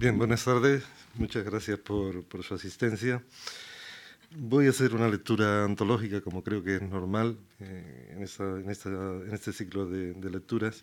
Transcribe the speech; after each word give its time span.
Bien, 0.00 0.16
buenas 0.16 0.46
tardes. 0.46 0.82
Muchas 1.16 1.44
gracias 1.44 1.78
por, 1.78 2.24
su 2.42 2.54
asistencia. 2.54 3.22
Voy 4.34 4.66
a 4.66 4.70
hacer 4.70 4.94
una 4.94 5.06
lectura 5.10 5.62
antológica, 5.66 6.22
como 6.22 6.42
creo 6.42 6.64
que 6.64 6.76
es 6.76 6.82
normal 6.82 7.36
eh, 7.58 8.14
en, 8.16 8.70
este 8.70 9.52
ciclo 9.52 9.86
de, 9.86 10.14
lecturas, 10.30 10.80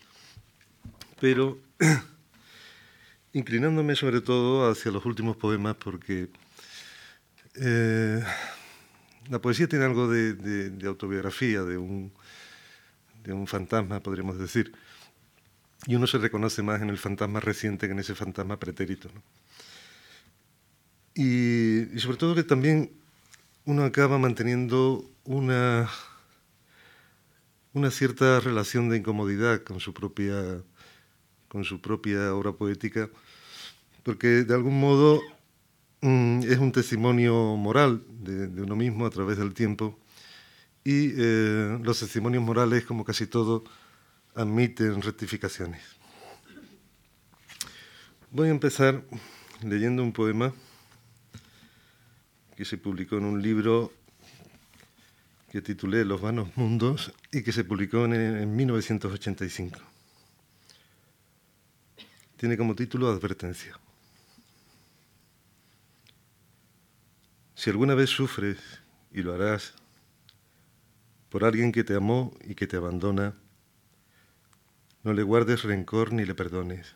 pero 1.20 1.58
inclinándome 3.32 3.96
sobre 3.96 4.20
todo 4.20 4.70
hacia 4.70 4.92
los 4.92 5.04
últimos 5.04 5.36
poemas 5.36 5.74
porque 5.74 6.28
eh, 7.56 8.22
la 9.28 9.40
poesía 9.40 9.66
tiene 9.66 9.86
algo 9.86 10.06
de, 10.06 10.78
autobiografía, 10.86 11.64
de 11.64 11.76
un, 11.76 12.12
de 13.24 13.32
un 13.32 13.48
fantasma, 13.48 13.98
podríamos 13.98 14.38
decir 14.38 14.72
y 15.86 15.94
uno 15.94 16.06
se 16.06 16.18
reconoce 16.18 16.62
más 16.62 16.82
en 16.82 16.90
el 16.90 16.98
fantasma 16.98 17.40
reciente 17.40 17.86
que 17.86 17.92
en 17.92 18.00
ese 18.00 18.14
fantasma 18.14 18.58
pretérito. 18.58 19.10
Y, 21.14 21.98
sobre 21.98 22.16
todo 22.16 22.34
que 22.34 22.44
también 22.44 22.92
uno 23.64 23.84
acaba 23.84 24.18
manteniendo 24.18 25.04
una, 25.24 25.88
una 27.72 27.90
cierta 27.90 28.40
relación 28.40 28.88
de 28.88 28.98
incomodidad 28.98 29.62
con 29.62 29.80
su 29.80 29.92
propia, 29.92 30.62
con 31.48 31.64
su 31.64 31.80
propia 31.80 32.34
obra 32.34 32.52
poética, 32.52 33.10
porque 34.04 34.44
de 34.44 34.54
algún 34.54 34.80
modo 34.80 35.20
mm, 36.02 36.40
es 36.44 36.58
un 36.58 36.72
testimonio 36.72 37.56
moral 37.56 38.04
de, 38.20 38.62
uno 38.62 38.76
mismo 38.76 39.04
a 39.04 39.10
través 39.10 39.38
del 39.38 39.54
tiempo 39.54 39.98
y 40.84 41.12
eh, 41.16 41.78
los 41.82 41.98
testimonios 41.98 42.42
morales, 42.42 42.84
como 42.84 43.04
casi 43.04 43.26
todo, 43.26 43.64
admiten 44.38 45.02
rectificaciones. 45.02 45.82
Voy 48.30 48.48
a 48.48 48.52
empezar 48.52 49.02
leyendo 49.62 50.04
un 50.04 50.12
poema 50.12 50.54
que 52.56 52.64
se 52.64 52.78
publicó 52.78 53.16
en 53.16 53.24
un 53.24 53.42
libro 53.42 53.92
que 55.50 55.60
titulé 55.60 56.04
Los 56.04 56.20
vanos 56.20 56.56
mundos 56.56 57.12
y 57.32 57.42
que 57.42 57.50
se 57.50 57.64
publicó 57.64 58.04
en, 58.04 58.14
en 58.14 58.54
1985. 58.54 59.80
Tiene 62.36 62.56
como 62.56 62.76
título 62.76 63.08
Advertencia. 63.08 63.76
Si 67.56 67.70
alguna 67.70 67.96
vez 67.96 68.10
sufres, 68.10 68.58
y 69.10 69.22
lo 69.22 69.34
harás, 69.34 69.74
por 71.28 71.44
alguien 71.44 71.72
que 71.72 71.82
te 71.82 71.96
amó 71.96 72.32
y 72.44 72.54
que 72.54 72.68
te 72.68 72.76
abandona, 72.76 73.34
no 75.08 75.14
le 75.14 75.22
guardes 75.22 75.62
rencor 75.62 76.12
ni 76.12 76.26
le 76.26 76.34
perdones. 76.34 76.94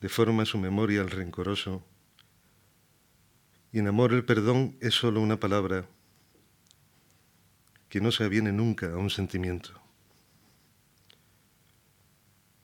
Deforma 0.00 0.44
su 0.44 0.58
memoria 0.58 1.00
al 1.00 1.10
rencoroso. 1.10 1.84
Y 3.70 3.78
en 3.78 3.86
amor 3.86 4.12
el 4.12 4.24
perdón 4.24 4.76
es 4.80 4.94
solo 4.94 5.20
una 5.20 5.38
palabra 5.38 5.86
que 7.88 8.00
no 8.00 8.10
se 8.10 8.24
aviene 8.24 8.50
nunca 8.50 8.92
a 8.92 8.96
un 8.96 9.10
sentimiento. 9.10 9.80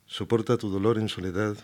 Soporta 0.06 0.58
tu 0.58 0.68
dolor 0.68 0.98
en 0.98 1.08
soledad, 1.08 1.56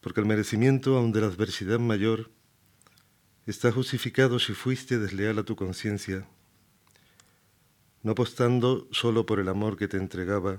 porque 0.00 0.18
el 0.18 0.26
merecimiento 0.26 0.96
aun 0.96 1.12
de 1.12 1.20
la 1.20 1.28
adversidad 1.28 1.78
mayor 1.78 2.28
está 3.46 3.70
justificado 3.70 4.40
si 4.40 4.52
fuiste 4.52 4.98
desleal 4.98 5.38
a 5.38 5.44
tu 5.44 5.54
conciencia 5.54 6.26
no 8.04 8.12
apostando 8.12 8.86
solo 8.92 9.24
por 9.24 9.40
el 9.40 9.48
amor 9.48 9.78
que 9.78 9.88
te 9.88 9.96
entregaba, 9.96 10.58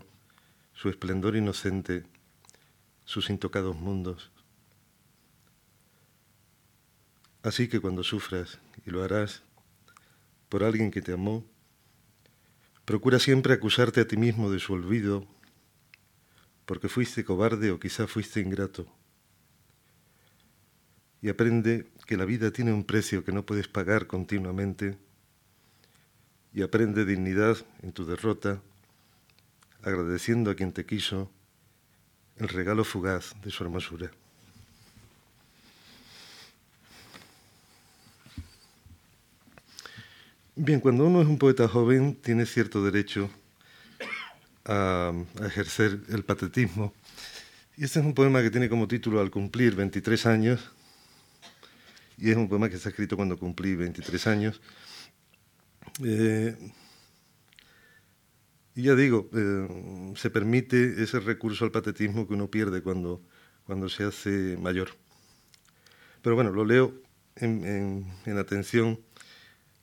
su 0.74 0.90
esplendor 0.90 1.36
inocente, 1.36 2.04
sus 3.06 3.30
intocados 3.30 3.76
mundos. 3.76 4.32
Así 7.44 7.68
que 7.68 7.80
cuando 7.80 8.04
sufras, 8.04 8.60
y 8.84 8.90
lo 8.90 9.04
harás, 9.04 9.44
por 10.50 10.64
alguien 10.64 10.90
que 10.90 11.04
te 11.04 11.14
amó, 11.14 11.46
procura 12.84 13.20
siempre 13.20 13.54
acusarte 13.54 14.02
a 14.02 14.08
ti 14.08 14.18
mismo 14.18 14.50
de 14.50 14.60
su 14.60 14.74
olvido, 14.74 15.28
porque 16.66 16.90
fuiste 16.90 17.24
cobarde 17.24 17.70
o 17.70 17.80
quizá 17.80 18.08
fuiste 18.08 18.40
ingrato. 18.42 18.88
Y 21.22 21.30
aprende 21.30 21.92
que 22.08 22.18
la 22.18 22.26
vida 22.26 22.50
tiene 22.50 22.74
un 22.74 22.86
precio 22.86 23.24
que 23.24 23.32
no 23.32 23.46
puedes 23.46 23.68
pagar 23.68 24.08
continuamente 24.08 24.98
y 26.56 26.64
aprende 26.64 27.04
dignidad 27.04 27.58
en 27.84 27.92
tu 27.92 28.06
derrota, 28.06 28.62
agradeciendo 29.84 30.50
a 30.50 30.56
quien 30.56 30.72
te 30.72 30.86
quiso 30.86 31.30
el 32.38 32.48
regalo 32.48 32.86
fugaz 32.86 33.36
de 33.44 33.52
su 33.52 33.66
hermosura. 33.66 34.10
Bien, 40.56 40.80
cuando 40.80 41.06
uno 41.06 41.22
es 41.22 41.28
un 41.28 41.38
poeta 41.38 41.68
joven 41.68 42.16
tiene 42.16 42.46
cierto 42.46 42.82
derecho 42.82 43.30
a, 44.64 45.12
ejercer 45.44 46.00
el 46.08 46.24
patetismo. 46.24 46.94
Y 47.76 47.84
este 47.84 48.00
es 48.00 48.06
un 48.06 48.14
poema 48.14 48.42
que 48.42 48.50
tiene 48.50 48.70
como 48.70 48.88
título 48.88 49.20
Al 49.20 49.30
cumplir 49.30 49.76
23 49.76 50.26
años. 50.26 50.72
Y 52.18 52.32
es 52.32 52.38
un 52.38 52.48
poema 52.48 52.70
que 52.70 52.78
está 52.78 52.88
escrito 52.88 53.18
cuando 53.18 53.38
cumplí 53.38 53.76
23 53.76 54.28
años. 54.28 54.62
Eh, 56.04 56.56
y 58.76 58.84
ya 58.84 58.96
digo, 58.96 59.30
eh, 59.34 60.14
se 60.16 60.30
permite 60.30 61.02
ese 61.02 61.20
recurso 61.20 61.64
al 61.64 61.72
patetismo 61.72 62.28
que 62.28 62.34
uno 62.34 62.52
pierde 62.52 62.82
cuando, 62.82 63.22
cuando 63.66 63.88
se 63.88 64.04
hace 64.04 64.58
mayor. 64.58 64.90
Pero 66.22 66.36
bueno, 66.36 66.52
lo 66.52 66.66
leo 66.66 66.94
en, 67.36 68.06
en 68.26 68.38
atención 68.38 69.00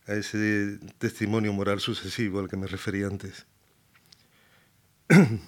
a 0.07 0.15
ese 0.15 0.79
testimonio 0.99 1.53
moral 1.53 1.81
sucesivo 1.81 2.41
al 2.41 2.49
que 2.49 2.57
me 2.57 2.67
referí 2.67 3.03
antes. 3.05 3.47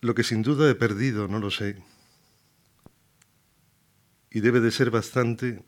Lo 0.00 0.14
que 0.16 0.24
sin 0.24 0.42
duda 0.42 0.68
he 0.68 0.74
perdido, 0.74 1.28
no 1.28 1.38
lo 1.38 1.50
sé. 1.52 1.80
Y 4.32 4.40
debe 4.40 4.58
de 4.58 4.72
ser 4.72 4.90
bastante 4.90 5.62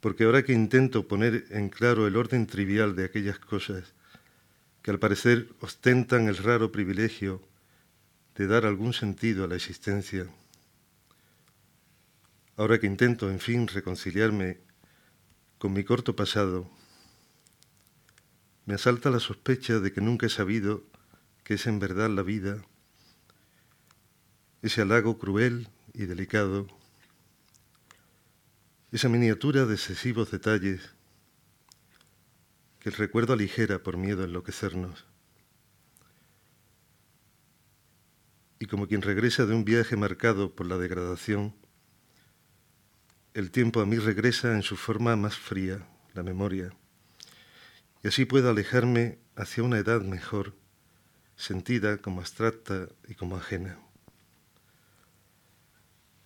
porque 0.00 0.24
ahora 0.24 0.42
que 0.42 0.52
intento 0.52 1.06
poner 1.06 1.46
en 1.50 1.68
claro 1.68 2.06
el 2.06 2.16
orden 2.16 2.46
trivial 2.46 2.96
de 2.96 3.04
aquellas 3.04 3.38
cosas 3.38 3.92
que 4.82 4.90
al 4.90 4.98
parecer 4.98 5.52
ostentan 5.60 6.28
el 6.28 6.38
raro 6.38 6.72
privilegio 6.72 7.42
de 8.34 8.46
dar 8.46 8.64
algún 8.64 8.94
sentido 8.94 9.44
a 9.44 9.48
la 9.48 9.56
existencia, 9.56 10.26
ahora 12.56 12.80
que 12.80 12.86
intento, 12.86 13.30
en 13.30 13.40
fin, 13.40 13.68
reconciliarme 13.68 14.58
con 15.58 15.74
mi 15.74 15.84
corto 15.84 16.16
pasado, 16.16 16.70
me 18.64 18.74
asalta 18.74 19.10
la 19.10 19.20
sospecha 19.20 19.80
de 19.80 19.92
que 19.92 20.00
nunca 20.00 20.26
he 20.26 20.30
sabido 20.30 20.84
que 21.44 21.54
es 21.54 21.66
en 21.66 21.78
verdad 21.78 22.08
la 22.08 22.22
vida, 22.22 22.62
ese 24.62 24.80
halago 24.80 25.18
cruel 25.18 25.68
y 25.92 26.06
delicado 26.06 26.66
esa 28.92 29.08
miniatura 29.08 29.66
de 29.66 29.74
excesivos 29.74 30.32
detalles 30.32 30.94
que 32.80 32.88
el 32.88 32.96
recuerdo 32.96 33.34
aligera 33.34 33.82
por 33.82 33.96
miedo 33.96 34.22
a 34.22 34.24
enloquecernos. 34.24 35.06
Y 38.58 38.66
como 38.66 38.88
quien 38.88 39.02
regresa 39.02 39.46
de 39.46 39.54
un 39.54 39.64
viaje 39.64 39.96
marcado 39.96 40.54
por 40.54 40.66
la 40.66 40.76
degradación, 40.76 41.54
el 43.32 43.52
tiempo 43.52 43.80
a 43.80 43.86
mí 43.86 43.96
regresa 43.96 44.52
en 44.54 44.62
su 44.62 44.76
forma 44.76 45.14
más 45.14 45.36
fría, 45.36 45.86
la 46.14 46.24
memoria, 46.24 46.72
y 48.02 48.08
así 48.08 48.24
puedo 48.24 48.50
alejarme 48.50 49.18
hacia 49.36 49.62
una 49.62 49.78
edad 49.78 50.00
mejor, 50.00 50.54
sentida 51.36 51.98
como 51.98 52.20
abstracta 52.20 52.88
y 53.06 53.14
como 53.14 53.36
ajena. 53.36 53.78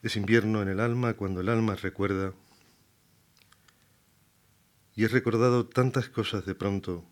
Es 0.03 0.17
invierno 0.17 0.63
en 0.63 0.69
el 0.69 0.81
alma 0.81 1.15
cuando 1.15 1.41
el 1.41 1.49
alma 1.49 1.75
recuerda 1.77 2.33
y 4.97 5.05
he 5.05 5.09
recordado 5.09 5.67
tantas 5.67 6.09
cosas 6.09 6.47
de 6.47 6.55
pronto, 6.55 7.05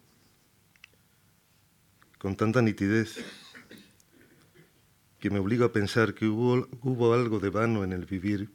con 2.19 2.37
tanta 2.37 2.63
nitidez, 2.63 3.17
que 5.19 5.31
me 5.31 5.41
obligo 5.41 5.65
a 5.65 5.73
pensar 5.73 6.15
que 6.15 6.27
hubo, 6.27 7.15
algo 7.15 7.41
de 7.41 7.51
vano 7.51 7.85
en 7.85 7.93
el 7.93 8.07
vivir, 8.07 8.51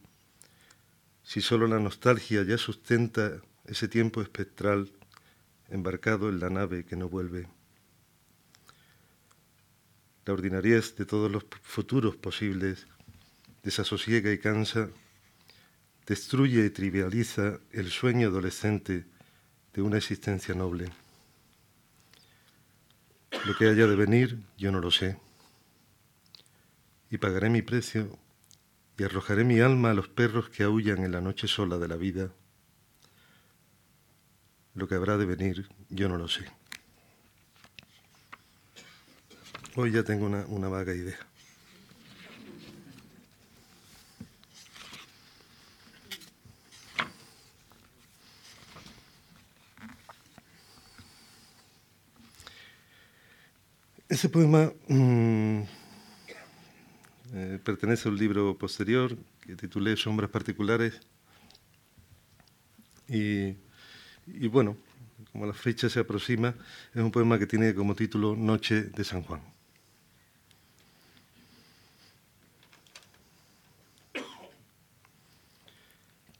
si 1.23 1.41
solo 1.41 1.67
la 1.67 1.79
nostalgia 1.79 2.43
ya 2.43 2.57
sustenta 2.57 3.41
ese 3.65 3.87
tiempo 3.87 4.21
espectral 4.21 4.91
embarcado 5.69 6.29
en 6.29 6.39
la 6.39 6.49
nave 6.49 6.85
que 6.85 6.95
no 6.95 7.09
vuelve. 7.09 7.47
La 10.25 10.33
ordinariez 10.33 10.95
de 10.95 11.05
todos 11.05 11.29
los 11.29 11.45
futuros 11.61 12.15
posibles 12.15 12.87
desasosiega 13.63 14.31
y 14.31 14.37
cansa, 14.37 14.89
destruye 16.05 16.65
y 16.65 16.69
trivializa 16.69 17.59
el 17.71 17.89
sueño 17.91 18.29
adolescente 18.29 19.05
de 19.77 19.83
una 19.83 19.97
existencia 19.97 20.55
noble. 20.55 20.89
Lo 23.45 23.55
que 23.55 23.69
haya 23.69 23.85
de 23.85 23.95
venir, 23.95 24.41
yo 24.57 24.71
no 24.71 24.79
lo 24.79 24.89
sé. 24.89 25.19
Y 27.11 27.19
pagaré 27.19 27.51
mi 27.51 27.61
precio 27.61 28.17
y 28.97 29.03
arrojaré 29.03 29.43
mi 29.43 29.59
alma 29.59 29.91
a 29.91 29.93
los 29.93 30.07
perros 30.07 30.49
que 30.49 30.63
aullan 30.63 31.03
en 31.03 31.11
la 31.11 31.21
noche 31.21 31.47
sola 31.47 31.77
de 31.77 31.87
la 31.87 31.95
vida. 31.95 32.31
Lo 34.73 34.87
que 34.87 34.95
habrá 34.95 35.15
de 35.19 35.27
venir, 35.27 35.69
yo 35.89 36.09
no 36.09 36.17
lo 36.17 36.27
sé. 36.27 36.51
Hoy 39.75 39.91
ya 39.91 40.01
tengo 40.01 40.25
una, 40.25 40.43
una 40.47 40.69
vaga 40.69 40.95
idea. 40.95 41.19
Ese 54.17 54.29
poema 54.29 54.73
mm, 54.87 55.61
eh, 57.33 57.59
pertenece 57.63 58.07
a 58.07 58.11
un 58.11 58.17
libro 58.17 58.57
posterior 58.57 59.15
que 59.41 59.55
titulé 59.55 59.95
Sombras 59.95 60.31
Particulares. 60.31 60.99
Y, 63.07 63.53
y, 64.25 64.47
bueno, 64.47 64.75
como 65.31 65.45
la 65.45 65.53
fecha 65.53 65.87
se 65.87 65.99
aproxima, 65.99 66.55
es 66.95 67.01
un 67.03 67.11
poema 67.11 67.37
que 67.37 67.45
tiene 67.45 67.75
como 67.75 67.93
título 67.93 68.35
Noche 68.35 68.85
de 68.85 69.03
San 69.03 69.21
Juan. 69.21 69.41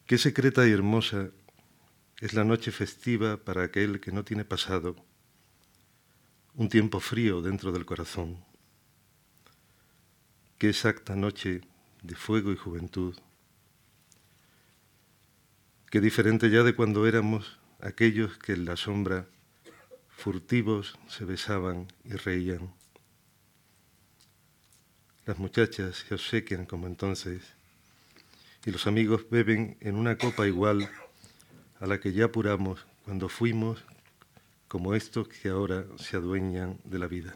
Qué 0.08 0.18
secreta 0.18 0.68
y 0.68 0.72
hermosa 0.72 1.30
es 2.22 2.34
la 2.34 2.44
noche 2.44 2.72
festiva 2.72 3.38
para 3.38 3.66
aquel 3.66 4.00
que 4.00 4.12
no 4.12 4.24
tiene 4.24 4.46
pasado 4.46 4.96
un 6.58 6.70
tiempo 6.70 7.00
frío 7.00 7.44
dentro 7.44 7.72
del 7.72 7.86
corazón. 7.86 8.44
Qué 10.58 10.70
exacta 10.70 11.16
noche 11.16 11.62
de 12.02 12.16
fuego 12.16 12.52
y 12.52 12.56
juventud. 12.56 13.16
Qué 15.92 16.02
diferente 16.02 16.50
ya 16.50 16.64
de 16.64 16.76
cuando 16.76 17.06
éramos 17.06 17.60
aquellos 17.80 18.40
que 18.40 18.54
en 18.54 18.66
la 18.66 18.76
sombra 18.76 19.28
furtivos 20.10 20.98
se 21.08 21.26
besaban 21.26 21.94
y 22.04 22.14
reían. 22.14 22.74
Las 25.28 25.38
muchachas 25.38 26.06
se 26.08 26.16
obsequian 26.16 26.66
como 26.66 26.88
entonces 26.88 27.54
y 28.66 28.72
los 28.72 28.88
amigos 28.88 29.30
beben 29.30 29.78
en 29.80 29.96
una 29.96 30.18
copa 30.18 30.48
igual 30.48 30.90
a 31.80 31.86
la 31.86 32.00
que 32.00 32.14
ya 32.14 32.26
apuramos 32.26 32.88
cuando 33.06 33.30
fuimos 33.30 33.86
como 34.68 34.94
estos 34.96 35.28
que 35.28 35.50
ahora 35.50 35.86
se 35.98 36.18
adueñan 36.18 36.78
de 36.84 37.00
la 37.00 37.08
vida. 37.08 37.36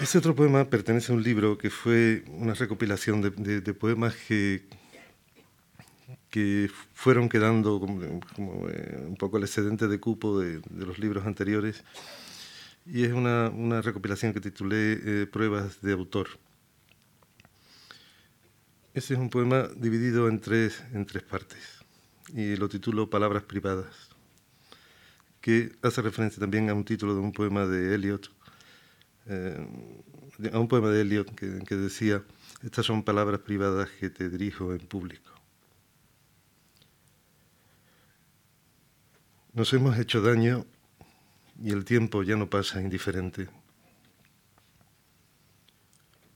Este 0.00 0.18
otro 0.18 0.34
poema 0.34 0.64
pertenece 0.64 1.12
a 1.12 1.16
un 1.16 1.22
libro 1.22 1.58
que 1.58 1.70
fue 1.70 2.24
una 2.28 2.54
recopilación 2.54 3.20
de, 3.20 3.74
poemas 3.74 4.14
que, 4.14 4.62
que 6.30 6.70
fueron 6.94 7.28
quedando 7.28 7.80
como, 7.80 8.68
eh, 8.68 9.04
un 9.06 9.16
poco 9.16 9.38
el 9.38 9.42
excedente 9.42 9.88
de 9.88 9.98
cupo 9.98 10.38
de 10.38 10.62
los 10.70 10.98
libros 10.98 11.26
anteriores 11.26 11.84
y 12.90 13.04
es 13.04 13.12
una, 13.12 13.50
una 13.50 13.82
recopilación 13.82 14.32
que 14.32 14.40
titulé 14.40 14.92
eh, 15.04 15.26
Pruebas 15.26 15.80
de 15.82 15.92
autor. 15.92 16.28
Ese 18.94 19.14
es 19.14 19.20
un 19.20 19.28
poema 19.28 19.68
dividido 19.76 20.26
en 20.28 20.40
tres, 20.40 20.82
en 20.92 21.04
tres 21.04 21.22
partes 21.22 21.84
y 22.34 22.56
lo 22.56 22.68
titulo 22.68 23.08
Palabras 23.08 23.42
privadas, 23.42 24.08
que 25.40 25.72
hace 25.82 26.02
referencia 26.02 26.40
también 26.40 26.68
a 26.70 26.74
un 26.74 26.84
título 26.84 27.14
de 27.14 27.20
un 27.20 27.32
poema 27.32 27.66
de 27.66 27.94
Eliot, 27.94 28.30
eh, 29.26 29.66
a 30.52 30.58
un 30.58 30.68
poema 30.68 30.88
de 30.88 31.02
Eliot 31.02 31.34
que, 31.34 31.60
que 31.66 31.76
decía, 31.76 32.22
estas 32.62 32.86
son 32.86 33.02
palabras 33.02 33.40
privadas 33.40 33.90
que 34.00 34.10
te 34.10 34.28
dirijo 34.30 34.72
en 34.72 34.80
público. 34.80 35.32
Nos 39.52 39.72
hemos 39.72 39.98
hecho 39.98 40.22
daño 40.22 40.66
y 41.60 41.72
el 41.72 41.84
tiempo 41.84 42.22
ya 42.22 42.36
no 42.36 42.48
pasa 42.48 42.80
indiferente. 42.80 43.48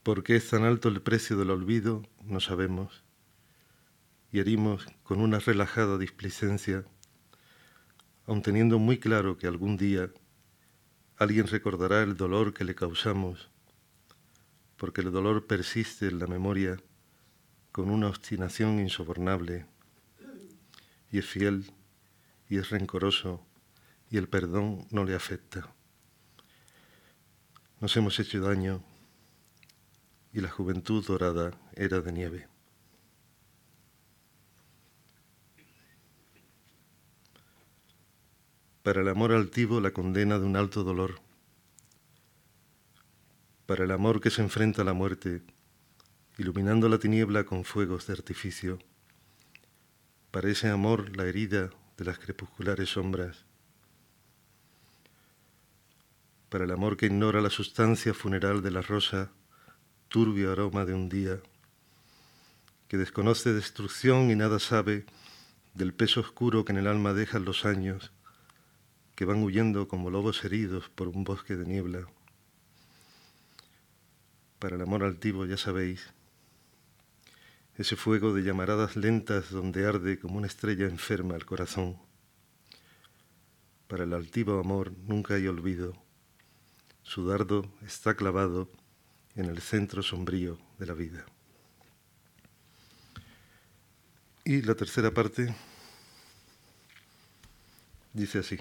¿Por 0.03 0.25
qué 0.25 0.37
es 0.37 0.51
tan 0.51 0.65
alto 0.65 0.89
el 0.89 1.01
precio 1.01 1.37
del 1.37 1.51
olvido? 1.51 2.03
No 2.25 2.41
sabemos. 2.41 3.05
Y 4.33 4.41
herimos 4.41 4.87
con 5.05 5.21
una 5.21 5.39
relajada 5.39 5.97
displicencia, 5.97 6.85
aun 8.27 8.43
teniendo 8.43 8.79
muy 8.79 8.99
claro 8.99 9.37
que 9.37 9.47
algún 9.47 9.77
día 9.77 10.11
alguien 11.19 11.47
recordará 11.47 12.03
el 12.03 12.17
dolor 12.17 12.53
que 12.53 12.65
le 12.65 12.75
causamos, 12.75 13.51
porque 14.77 15.03
el 15.03 15.13
dolor 15.13 15.47
persiste 15.47 16.09
en 16.09 16.19
la 16.19 16.27
memoria 16.27 16.79
con 17.71 17.91
una 17.91 18.09
obstinación 18.09 18.81
insobornable, 18.81 19.67
y 21.13 21.19
es 21.19 21.27
fiel 21.27 21.73
y 22.49 22.59
es 22.59 22.71
rencoroso 22.71 23.47
y 24.13 24.19
el 24.19 24.29
perdón 24.29 24.87
no 24.91 25.05
le 25.05 25.15
afecta. 25.15 25.75
Nos 27.81 27.97
hemos 27.97 28.21
hecho 28.21 28.43
daño 28.43 28.85
y 30.35 30.43
la 30.43 30.51
juventud 30.51 31.03
dorada 31.03 31.59
era 31.75 32.03
de 32.03 32.13
nieve. 32.13 32.49
Para 38.83 39.01
el 39.01 39.09
amor 39.09 39.33
altivo 39.33 39.81
la 39.81 39.93
condena 39.93 40.39
de 40.39 40.45
un 40.45 40.57
alto 40.57 40.85
dolor. 40.85 41.23
Para 43.65 43.85
el 43.85 43.93
amor 43.93 44.21
que 44.21 44.29
se 44.29 44.43
enfrenta 44.43 44.83
a 44.83 44.85
la 44.85 44.93
muerte, 44.93 45.41
iluminando 46.37 46.91
la 46.91 46.99
tiniebla 46.99 47.45
con 47.45 47.65
fuegos 47.65 48.07
de 48.09 48.13
artificio. 48.13 48.79
Para 50.31 50.51
ese 50.51 50.69
amor 50.69 51.17
la 51.17 51.25
herida 51.25 51.71
de 51.97 52.05
las 52.05 52.19
crepusculares 52.19 52.91
sombras 52.91 53.47
para 56.53 56.65
el 56.65 56.71
amor 56.71 56.99
que 56.99 57.07
ignora 57.07 57.41
la 57.41 57.49
sustancia 57.49 58.13
funeral 58.13 58.61
de 58.61 58.71
la 58.71 58.83
rosa, 58.83 59.31
turbio 60.09 60.53
aroma 60.53 60.85
de 60.85 60.93
un 60.93 61.09
día, 61.09 61.41
que 62.89 62.99
desconoce 62.99 63.55
destrucción 63.55 64.31
y 64.31 64.37
nada 64.37 64.59
sabe 64.59 65.07
del 65.73 65.95
peso 65.95 66.21
oscuro 66.21 66.67
que 66.67 66.73
en 66.73 66.79
el 66.81 66.89
alma 66.89 67.15
dejan 67.15 67.47
los 67.47 67.65
años, 67.65 68.13
que 69.15 69.25
van 69.25 69.43
huyendo 69.43 69.89
como 69.89 70.11
lobos 70.11 70.45
heridos 70.45 70.91
por 70.91 71.09
un 71.09 71.25
bosque 71.25 71.57
de 71.57 71.65
niebla. 71.65 72.07
Para 74.59 74.77
el 74.77 74.83
amor 74.83 75.05
altivo, 75.05 75.47
ya 75.47 75.57
sabéis, 75.57 76.13
ese 77.79 77.97
fuego 77.97 78.35
de 78.35 78.43
llamaradas 78.43 78.95
lentas 78.97 79.51
donde 79.51 79.87
arde 79.87 80.19
como 80.19 80.37
una 80.37 80.49
estrella 80.49 80.85
enferma 80.85 81.35
el 81.35 81.47
corazón. 81.47 81.97
Para 83.89 84.05
el 84.05 84.13
altivo 84.13 84.61
amor 84.61 84.93
nunca 85.07 85.37
hay 85.37 85.47
olvido 85.47 85.95
su 87.03 87.27
dardo 87.27 87.71
está 87.85 88.15
clavado 88.15 88.69
en 89.35 89.47
el 89.47 89.61
centro 89.61 90.03
sombrío 90.03 90.59
de 90.79 90.87
la 90.87 90.95
vida. 90.95 91.25
Y 94.45 94.63
la 94.63 94.75
tercera 94.75 95.11
parte 95.11 95.55
dice 98.13 98.41
así. 98.41 98.59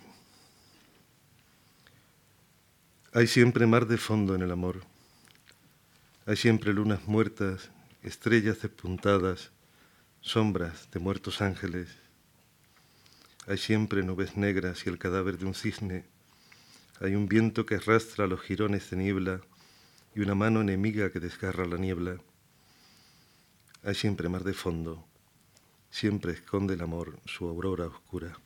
Hay 3.13 3.27
siempre 3.27 3.67
mar 3.67 3.88
de 3.88 3.98
fondo 3.98 4.36
en 4.36 4.41
el 4.41 4.51
amor. 4.51 4.81
Hay 6.25 6.38
siempre 6.38 6.71
lunas 6.71 7.07
muertas, 7.07 7.71
estrellas 8.03 8.62
despuntadas, 8.62 9.51
sombras 10.21 10.89
de 10.91 11.00
muertos 11.00 11.41
ángeles. 11.41 11.89
Hay 13.48 13.57
siempre 13.57 14.03
nubes 14.03 14.38
negras 14.38 14.86
y 14.86 14.89
el 14.89 15.00
cadáver 15.00 15.38
de 15.38 15.45
un 15.45 15.55
cisne 15.55 16.05
hay 17.01 17.15
un 17.15 17.27
viento 17.27 17.65
que 17.65 17.75
arrastra 17.75 18.27
los 18.27 18.41
jirones 18.41 18.91
de 18.91 18.98
niebla 18.98 19.41
y 20.13 20.20
una 20.20 20.36
mano 20.36 20.62
enemiga 20.62 21.12
que 21.12 21.20
desgarra 21.20 21.65
la 21.65 21.77
niebla. 21.77 22.22
Hay 23.84 23.96
siempre 23.96 24.29
mar 24.29 24.43
de 24.43 24.53
fondo, 24.53 25.03
siempre 25.89 26.34
esconde 26.34 26.75
el 26.75 26.81
amor 26.81 27.20
su 27.25 27.48
aurora 27.48 27.88
oscura. 27.88 28.38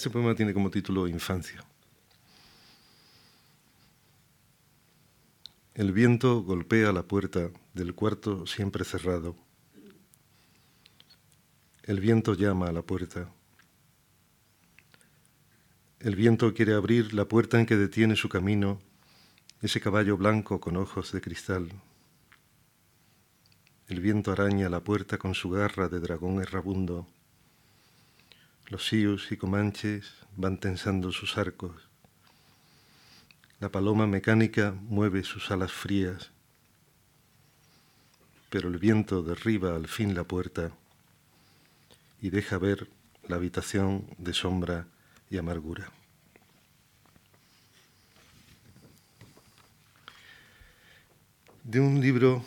Este 0.00 0.08
poema 0.08 0.34
tiene 0.34 0.54
como 0.54 0.70
título 0.70 1.06
Infancia. 1.06 1.62
El 5.74 5.92
viento 5.92 6.40
golpea 6.40 6.90
la 6.90 7.02
puerta 7.02 7.50
del 7.74 7.94
cuarto 7.94 8.46
siempre 8.46 8.86
cerrado. 8.86 9.36
El 11.82 12.00
viento 12.00 12.32
llama 12.32 12.68
a 12.68 12.72
la 12.72 12.80
puerta. 12.80 13.30
El 15.98 16.16
viento 16.16 16.54
quiere 16.54 16.72
abrir 16.72 17.12
la 17.12 17.26
puerta 17.26 17.60
en 17.60 17.66
que 17.66 17.76
detiene 17.76 18.16
su 18.16 18.30
camino 18.30 18.80
ese 19.60 19.82
caballo 19.82 20.16
blanco 20.16 20.60
con 20.60 20.78
ojos 20.78 21.12
de 21.12 21.20
cristal. 21.20 21.68
El 23.86 24.00
viento 24.00 24.32
araña 24.32 24.70
la 24.70 24.80
puerta 24.80 25.18
con 25.18 25.34
su 25.34 25.50
garra 25.50 25.90
de 25.90 26.00
dragón 26.00 26.40
errabundo. 26.40 27.06
Los 28.70 28.86
sius 28.86 29.32
y 29.32 29.36
comanches 29.36 30.12
van 30.36 30.56
tensando 30.60 31.10
sus 31.10 31.36
arcos. 31.38 31.88
La 33.58 33.68
paloma 33.68 34.06
mecánica 34.06 34.76
mueve 34.82 35.24
sus 35.24 35.50
alas 35.50 35.72
frías, 35.72 36.30
pero 38.48 38.68
el 38.68 38.78
viento 38.78 39.24
derriba 39.24 39.74
al 39.74 39.88
fin 39.88 40.14
la 40.14 40.22
puerta 40.22 40.70
y 42.22 42.30
deja 42.30 42.58
ver 42.58 42.88
la 43.26 43.36
habitación 43.36 44.06
de 44.18 44.34
sombra 44.34 44.86
y 45.30 45.38
amargura. 45.38 45.90
De 51.64 51.80
un 51.80 52.00
libro 52.00 52.44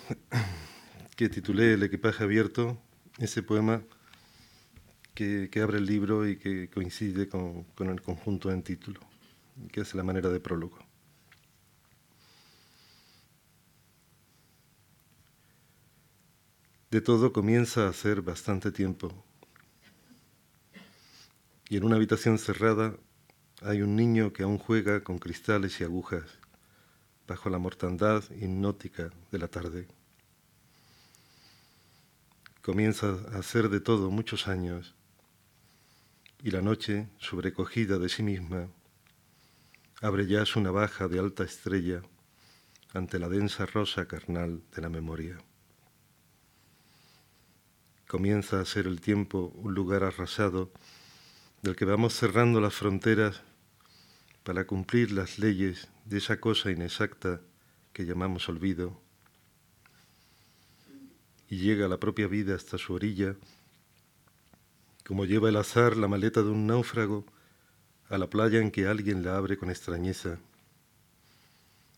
que 1.18 1.28
titulé 1.28 1.74
El 1.74 1.84
equipaje 1.84 2.24
abierto, 2.24 2.78
ese 3.18 3.44
poema 3.44 3.82
que, 5.14 5.50
abre 5.62 5.78
el 5.78 5.86
libro 5.86 6.28
y 6.28 6.38
que 6.38 6.70
coincide 6.70 7.30
con, 7.30 7.66
el 7.80 8.02
conjunto 8.02 8.52
en 8.52 8.64
título, 8.64 9.00
que 9.72 9.82
es 9.82 9.94
la 9.94 10.04
manera 10.04 10.30
de 10.30 10.40
prólogo. 10.40 10.80
De 16.90 17.02
todo 17.02 17.34
comienza 17.34 17.86
a 17.86 17.90
hacer 17.90 18.22
bastante 18.22 18.72
tiempo 18.72 19.26
y 21.70 21.78
en 21.78 21.86
una 21.86 21.96
habitación 21.96 22.38
cerrada 22.38 22.96
hay 23.64 23.82
un 23.82 23.96
niño 23.96 24.32
que 24.32 24.44
aún 24.44 24.60
juega 24.60 25.04
con 25.04 25.18
cristales 25.18 25.82
y 25.82 25.84
agujas 25.84 26.26
bajo 27.28 27.50
la 27.50 27.58
mortandad 27.58 28.24
hipnótica 28.30 29.10
de 29.32 29.40
la 29.40 29.48
tarde. 29.48 29.88
Comienza 32.62 33.18
a 33.34 33.40
hacer 33.40 33.70
de 33.70 33.80
todo 33.80 34.12
muchos 34.12 34.48
años 34.48 34.94
y 36.44 36.52
la 36.52 36.62
noche, 36.62 37.08
sobrecogida 37.20 37.98
de 37.98 38.10
sí 38.10 38.22
misma, 38.22 38.68
abre 40.02 40.28
ya 40.28 40.46
su 40.46 40.60
navaja 40.60 41.08
de 41.08 41.18
alta 41.18 41.46
estrella 41.46 42.02
ante 42.94 43.18
la 43.18 43.30
densa 43.30 43.66
rosa 43.66 44.10
carnal 44.10 44.62
de 44.76 44.82
la 44.82 44.90
memoria. 44.90 45.38
Comienza 48.10 48.60
a 48.60 48.66
ser 48.66 48.88
el 48.88 49.00
tiempo 49.00 49.54
un 49.56 49.74
lugar 49.74 50.04
arrasado 50.04 50.70
del 51.62 51.78
que 51.78 51.86
vamos 51.86 52.14
cerrando 52.14 52.60
las 52.60 52.74
fronteras 52.74 53.42
para 54.44 54.68
cumplir 54.68 55.12
las 55.12 55.40
leyes 55.40 55.88
de 56.04 56.18
esa 56.18 56.42
cosa 56.42 56.72
inexacta 56.72 57.40
que 57.94 58.06
llamamos 58.06 58.50
olvido, 58.50 59.02
y 61.48 61.58
llega 61.58 61.88
la 61.88 62.00
propia 62.00 62.28
vida 62.28 62.56
hasta 62.56 62.78
su 62.78 62.94
orilla, 62.94 63.38
como 65.06 65.26
lleva 65.26 65.50
el 65.50 65.58
azar 65.58 65.98
la 65.98 66.08
maleta 66.08 66.42
de 66.42 66.50
un 66.50 66.68
náufrago 66.68 67.26
a 68.10 68.18
la 68.18 68.30
playa 68.30 68.60
en 68.60 68.72
que 68.72 68.88
alguien 68.88 69.24
la 69.24 69.38
abre 69.38 69.58
con 69.58 69.70
extrañeza, 69.70 70.40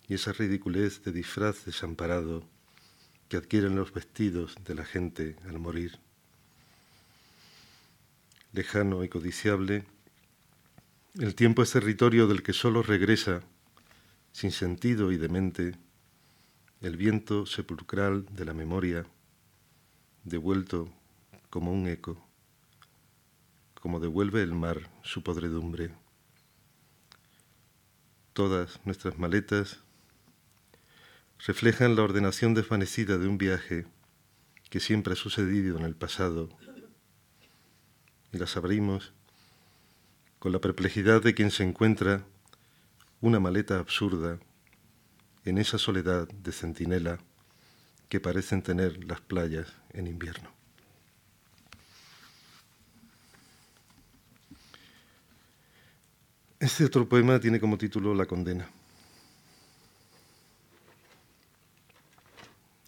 y 0.08 0.14
esa 0.14 0.34
ridiculez 0.34 1.04
de 1.04 1.12
disfraz 1.12 1.66
desamparado 1.66 2.44
que 3.28 3.38
adquieren 3.38 3.76
los 3.76 3.92
vestidos 3.92 4.56
de 4.64 4.76
la 4.76 4.86
gente 4.86 5.36
al 5.48 5.60
morir. 5.60 6.00
Lejano 8.54 9.04
y 9.04 9.10
codiciable, 9.10 9.86
el 11.20 11.36
tiempo 11.36 11.64
es 11.64 11.72
territorio 11.72 12.28
del 12.28 12.44
que 12.44 12.54
solo 12.54 12.84
regresa, 12.84 13.42
sin 14.32 14.52
sentido 14.52 15.12
y 15.12 15.18
demente, 15.18 15.76
el 16.82 16.98
viento 16.98 17.46
sepulcral 17.46 18.26
de 18.32 18.46
la 18.46 18.54
memoria, 18.54 19.06
devuelto 20.24 20.90
como 21.50 21.72
un 21.72 21.88
eco, 21.88 22.25
como 23.86 24.00
devuelve 24.00 24.42
el 24.42 24.56
mar 24.56 24.90
su 25.04 25.22
podredumbre. 25.22 25.92
Todas 28.34 28.80
nuestras 28.84 29.20
maletas 29.20 29.80
reflejan 31.46 31.96
la 31.96 32.02
ordenación 32.02 32.56
desvanecida 32.56 33.20
de 33.20 33.28
un 33.28 33.38
viaje 33.38 33.86
que 34.72 34.80
siempre 34.80 35.14
ha 35.14 35.16
sucedido 35.16 35.78
en 35.78 35.86
el 35.86 35.96
pasado, 35.96 36.50
y 38.34 38.40
las 38.40 38.58
abrimos 38.58 39.14
con 40.40 40.52
la 40.52 40.60
perplejidad 40.60 41.22
de 41.22 41.36
quien 41.36 41.52
se 41.52 41.62
encuentra 41.62 42.26
una 43.22 43.40
maleta 43.40 43.78
absurda 43.78 44.40
en 45.44 45.60
esa 45.60 45.78
soledad 45.78 46.28
de 46.28 46.52
centinela 46.52 47.20
que 48.10 48.20
parecen 48.20 48.64
tener 48.64 49.04
las 49.04 49.22
playas 49.22 49.72
en 49.94 50.08
invierno. 50.08 50.65
Este 56.58 56.86
otro 56.86 57.08
poema 57.08 57.38
tiene 57.38 57.60
como 57.60 57.78
título 57.78 58.14
La 58.16 58.26
condena. 58.26 58.66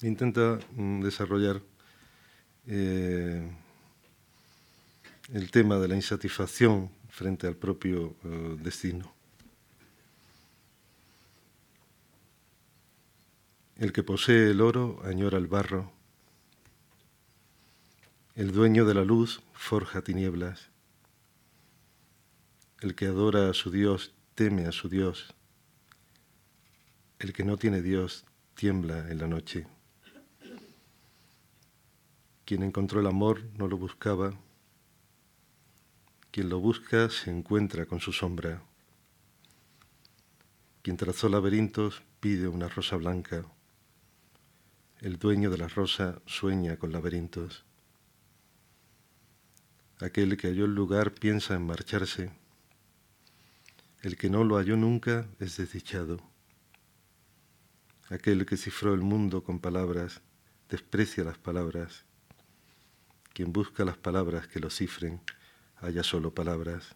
Intenta 0.01 0.57
mm, 0.71 1.01
desarrollar 1.01 1.61
eh, 2.65 3.45
el 5.33 5.51
tema 5.51 5.79
de 5.79 5.87
la 5.89 5.95
insatisfacción 5.95 6.89
frente 7.09 7.45
al 7.45 7.55
propio 7.55 8.15
eh, 8.23 8.57
destino. 8.61 9.13
El 13.75 13.91
que 13.91 14.01
posee 14.01 14.51
el 14.51 14.61
oro 14.61 15.01
añora 15.03 15.37
el 15.37 15.47
barro. 15.47 15.91
El 18.35 18.53
dueño 18.53 18.85
de 18.85 18.93
la 18.93 19.03
luz 19.03 19.41
forja 19.53 20.01
tinieblas. 20.01 20.69
El 22.81 22.95
que 22.95 23.07
adora 23.07 23.49
a 23.49 23.53
su 23.53 23.71
Dios 23.71 24.13
teme 24.35 24.65
a 24.65 24.71
su 24.71 24.89
Dios. 24.89 25.33
El 27.19 27.33
que 27.33 27.43
no 27.43 27.57
tiene 27.57 27.81
Dios 27.81 28.25
tiembla 28.55 29.09
en 29.09 29.17
la 29.17 29.27
noche. 29.27 29.67
Quien 32.45 32.63
encontró 32.63 32.99
el 32.99 33.07
amor 33.07 33.43
no 33.57 33.67
lo 33.67 33.77
buscaba 33.77 34.37
quien 36.37 36.49
lo 36.49 36.59
busca 36.59 37.09
se 37.09 37.31
encuentra 37.31 37.87
con 37.87 37.99
su 37.99 38.13
sombra. 38.13 38.61
Quien 40.83 40.95
trazó 40.95 41.29
laberintos 41.29 42.03
pide 42.19 42.47
una 42.47 42.69
rosa 42.69 42.95
blanca. 42.95 43.43
El 44.99 45.17
dueño 45.17 45.49
de 45.49 45.57
la 45.57 45.67
rosa 45.67 46.21
sueña 46.27 46.77
con 46.77 46.91
laberintos. 46.91 47.65
Aquel 49.99 50.37
que 50.37 50.49
halló 50.49 50.65
el 50.65 50.75
lugar 50.75 51.11
piensa 51.11 51.55
en 51.55 51.65
marcharse. 51.65 52.31
El 54.01 54.15
que 54.15 54.29
no 54.29 54.43
lo 54.43 54.57
halló 54.57 54.77
nunca 54.77 55.27
es 55.39 55.57
desdichado. 55.57 56.19
Aquel 58.09 58.45
que 58.45 58.55
cifró 58.55 58.93
el 58.93 59.01
mundo 59.01 59.43
con 59.43 59.59
palabras 59.59 60.21
desprecia 60.69 61.23
las 61.23 61.39
palabras. 61.39 62.05
Quien 63.33 63.51
busca 63.51 63.83
las 63.85 63.97
palabras 63.97 64.47
que 64.47 64.59
lo 64.59 64.69
cifren 64.69 65.21
haya 65.77 66.03
solo 66.03 66.33
palabras. 66.33 66.95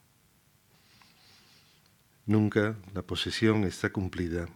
Nunca 2.27 2.77
la 2.93 3.01
posesión 3.01 3.63
está 3.63 3.91
cumplida. 3.91 4.47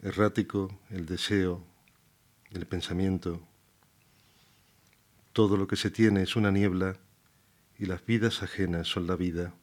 Errático 0.00 0.78
el 0.90 1.06
deseo, 1.06 1.64
el 2.52 2.66
pensamiento. 2.66 3.42
Todo 5.32 5.56
lo 5.56 5.66
que 5.66 5.76
se 5.76 5.90
tiene 5.90 6.22
es 6.22 6.36
una 6.36 6.52
niebla 6.52 6.96
y 7.78 7.86
las 7.86 8.06
vidas 8.06 8.44
ajenas 8.44 8.86
son 8.86 9.08
la 9.08 9.16
vida. 9.16 9.54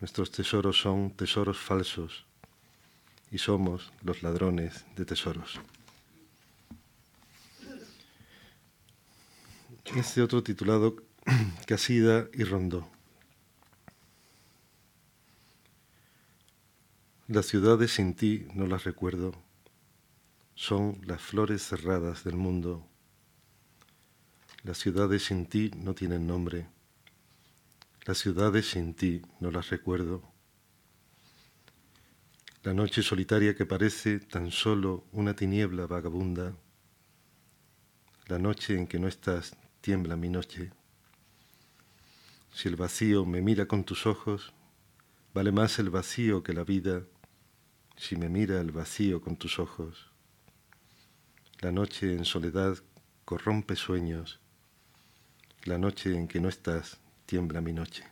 Nuestros 0.00 0.30
tesoros 0.30 0.78
son 0.78 1.10
tesoros 1.10 1.58
falsos 1.58 2.24
y 3.30 3.38
somos 3.38 3.92
los 4.02 4.22
ladrones 4.22 4.84
de 4.96 5.04
tesoros. 5.04 5.60
Este 9.96 10.22
otro 10.22 10.42
titulado 10.42 10.96
Casida 11.66 12.26
y 12.32 12.44
Rondó. 12.44 12.88
Las 17.26 17.46
ciudades 17.46 17.92
sin 17.92 18.14
ti 18.14 18.46
no 18.54 18.66
las 18.66 18.84
recuerdo, 18.84 19.32
son 20.54 21.00
las 21.06 21.22
flores 21.22 21.66
cerradas 21.66 22.22
del 22.22 22.36
mundo. 22.36 22.86
Las 24.62 24.78
ciudades 24.78 25.24
sin 25.24 25.46
ti 25.46 25.70
no 25.74 25.94
tienen 25.94 26.26
nombre, 26.26 26.66
Las 28.06 28.18
ciudades 28.18 28.68
sin 28.68 28.92
ti 28.92 29.22
no 29.40 29.50
las 29.50 29.70
recuerdo. 29.70 30.22
La 32.62 32.74
noche 32.74 33.02
solitaria 33.02 33.54
que 33.54 33.64
parece 33.64 34.20
tan 34.20 34.50
solo 34.50 35.06
una 35.12 35.34
tiniebla 35.34 35.86
vagabunda. 35.86 36.54
La 38.26 38.38
noche 38.38 38.76
en 38.76 38.86
que 38.86 38.98
no 38.98 39.08
estás 39.08 39.56
tiembla 39.80 40.16
mi 40.16 40.28
noche. 40.28 40.70
Si 42.52 42.68
el 42.68 42.76
vacío 42.76 43.24
me 43.24 43.40
mira 43.40 43.66
con 43.66 43.84
tus 43.84 44.06
ojos, 44.06 44.52
vale 45.32 45.50
más 45.50 45.78
el 45.78 45.88
vacío 45.88 46.42
que 46.42 46.52
la 46.52 46.64
vida 46.64 47.06
si 47.96 48.16
me 48.16 48.28
mira 48.28 48.60
el 48.60 48.70
vacío 48.70 49.22
con 49.22 49.36
tus 49.36 49.58
ojos. 49.58 50.10
La 51.60 51.72
noche 51.72 52.12
en 52.12 52.26
soledad 52.26 52.76
corrompe 53.24 53.76
sueños. 53.76 54.40
La 55.64 55.78
noche 55.78 56.14
en 56.14 56.28
que 56.28 56.38
no 56.38 56.50
estás 56.50 57.00
tiembla 57.34 57.60
mi 57.60 57.72
noche. 57.72 58.04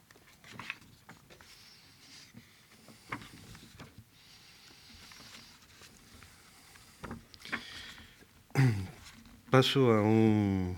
Paso 9.48 9.92
a 9.92 10.02
un 10.02 10.76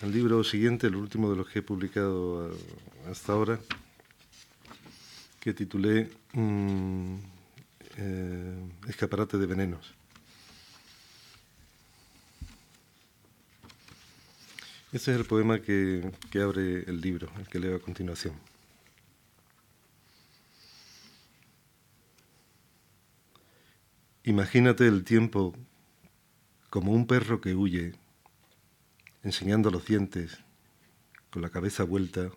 al 0.00 0.12
libro 0.12 0.44
siguiente, 0.44 0.86
el 0.86 0.94
último 0.94 1.28
de 1.28 1.34
los 1.34 1.48
que 1.48 1.58
he 1.58 1.62
publicado 1.62 2.56
hasta 3.10 3.32
ahora, 3.32 3.58
que 5.40 5.52
titulé 5.54 6.08
mm, 6.34 7.16
eh, 7.96 8.68
Escaparate 8.86 9.38
de 9.38 9.46
Venenos. 9.46 9.95
Este 14.92 15.12
es 15.12 15.18
el 15.18 15.24
poema 15.24 15.60
que, 15.60 16.12
que 16.30 16.40
abre 16.40 16.88
el 16.88 17.00
libro, 17.00 17.28
el 17.38 17.48
que 17.48 17.58
leo 17.58 17.76
a 17.76 17.80
continuación. 17.80 18.34
Imagínate 24.22 24.86
el 24.86 25.04
tiempo 25.04 25.54
como 26.70 26.92
un 26.92 27.06
perro 27.06 27.40
que 27.40 27.54
huye, 27.54 27.94
enseñando 29.22 29.70
los 29.70 29.86
dientes, 29.86 30.38
con 31.30 31.42
la 31.42 31.50
cabeza 31.50 31.84
vuelta, 31.84 32.30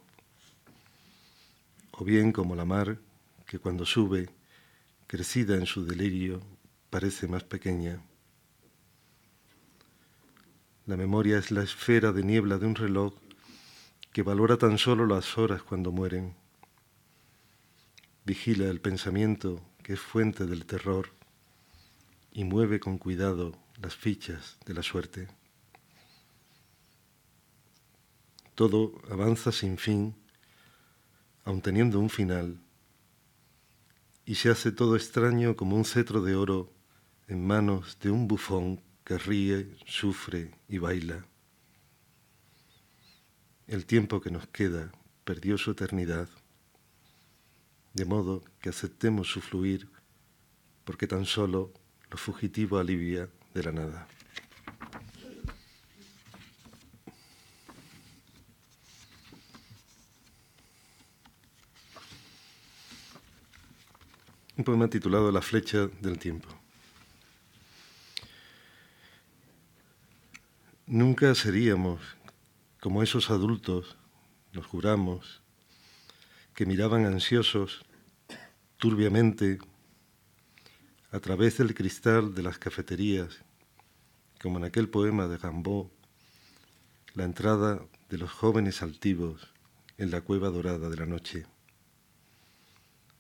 o 1.92 2.04
bien 2.04 2.32
como 2.32 2.56
la 2.56 2.66
mar 2.66 3.00
que 3.46 3.60
cuando 3.60 3.86
sube, 3.86 4.30
crecida 5.08 5.56
en 5.56 5.66
su 5.66 5.86
delirio, 5.86 6.42
parece 6.90 7.28
más 7.28 7.44
pequeña. 7.44 8.02
La 10.90 10.98
memoria 10.98 11.38
es 11.38 11.52
la 11.52 11.62
esfera 11.62 12.12
de 12.12 12.24
niebla 12.24 12.58
de 12.58 12.66
un 12.66 12.74
reloj 12.74 13.14
que 14.12 14.24
valora 14.24 14.58
tan 14.58 14.80
solo 14.80 15.06
las 15.06 15.38
horas 15.38 15.62
cuando 15.62 15.92
mueren. 15.92 16.34
Vigila 18.26 18.66
el 18.72 18.82
pensamiento 18.82 19.62
que 19.84 19.94
es 19.94 20.00
fuente 20.00 20.48
del 20.48 20.66
terror 20.66 21.12
y 22.32 22.44
mueve 22.44 22.80
con 22.80 22.98
cuidado 22.98 23.56
las 23.80 23.96
fichas 23.96 24.58
de 24.66 24.74
la 24.74 24.82
suerte. 24.82 25.28
Todo 28.56 29.00
avanza 29.12 29.52
sin 29.52 29.78
fin, 29.78 30.16
aun 31.44 31.62
teniendo 31.62 32.00
un 32.00 32.10
final, 32.10 32.60
y 34.26 34.34
se 34.34 34.50
hace 34.50 34.72
todo 34.72 34.96
extraño 34.96 35.56
como 35.56 35.76
un 35.76 35.86
cetro 35.86 36.24
de 36.24 36.34
oro 36.34 36.74
en 37.28 37.46
manos 37.46 38.00
de 38.02 38.10
un 38.10 38.28
bufón 38.28 38.89
que 39.10 39.18
ríe, 39.18 39.76
sufre 39.88 40.52
y 40.68 40.78
baila. 40.78 41.26
El 43.66 43.88
tiempo 43.88 44.22
que 44.22 44.30
nos 44.30 44.46
queda 44.50 44.92
perdió 45.24 45.58
su 45.58 45.72
eternidad, 45.72 46.30
de 47.96 48.06
modo 48.06 48.44
que 48.62 48.70
aceptemos 48.70 49.28
su 49.32 49.42
fluir, 49.42 49.90
porque 50.84 51.08
tan 51.08 51.26
solo 51.26 51.74
lo 52.12 52.18
fugitivo 52.20 52.78
alivia 52.78 53.28
de 53.56 53.64
la 53.64 53.72
nada. 53.72 54.08
Un 64.56 64.64
poema 64.64 64.88
titulado 64.88 65.32
La 65.32 65.42
flecha 65.42 65.88
del 66.00 66.20
tiempo. 66.20 66.60
Nunca 70.92 71.36
seríamos 71.36 72.02
como 72.82 73.04
esos 73.04 73.30
adultos, 73.30 73.96
nos 74.54 74.66
juramos, 74.66 75.44
que 76.56 76.66
miraban 76.66 77.06
ansiosos, 77.06 77.86
turbiamente, 78.78 79.60
a 81.12 81.20
través 81.20 81.60
del 81.60 81.76
cristal 81.76 82.34
de 82.34 82.42
las 82.42 82.58
cafeterías, 82.58 83.46
como 84.42 84.58
en 84.58 84.64
aquel 84.64 84.90
poema 84.90 85.28
de 85.28 85.38
Gambó, 85.38 85.92
la 87.14 87.24
entrada 87.26 87.86
de 88.10 88.18
los 88.18 88.32
jóvenes 88.32 88.82
altivos 88.82 89.54
en 90.00 90.10
la 90.10 90.22
cueva 90.22 90.50
dorada 90.50 90.90
de 90.90 90.98
la 90.98 91.06
noche. 91.06 91.46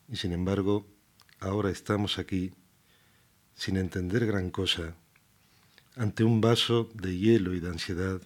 Y 0.07 0.15
sin 0.15 0.31
embargo, 0.31 0.87
ahora 1.39 1.69
estamos 1.69 2.17
aquí, 2.17 2.51
sin 3.53 3.77
entender 3.77 4.25
gran 4.25 4.49
cosa, 4.49 4.95
ante 5.99 6.23
un 6.23 6.39
vaso 6.39 6.89
de 6.93 7.17
hielo 7.17 7.53
y 7.53 7.59
de 7.59 7.67
ansiedad, 7.67 8.21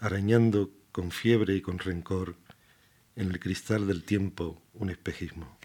arañando 0.00 0.70
con 0.92 1.10
fiebre 1.10 1.54
y 1.54 1.60
con 1.60 1.78
rencor 1.78 2.36
en 3.16 3.30
el 3.30 3.38
cristal 3.38 3.86
del 3.86 4.02
tiempo 4.02 4.62
un 4.72 4.88
espejismo. 4.88 5.58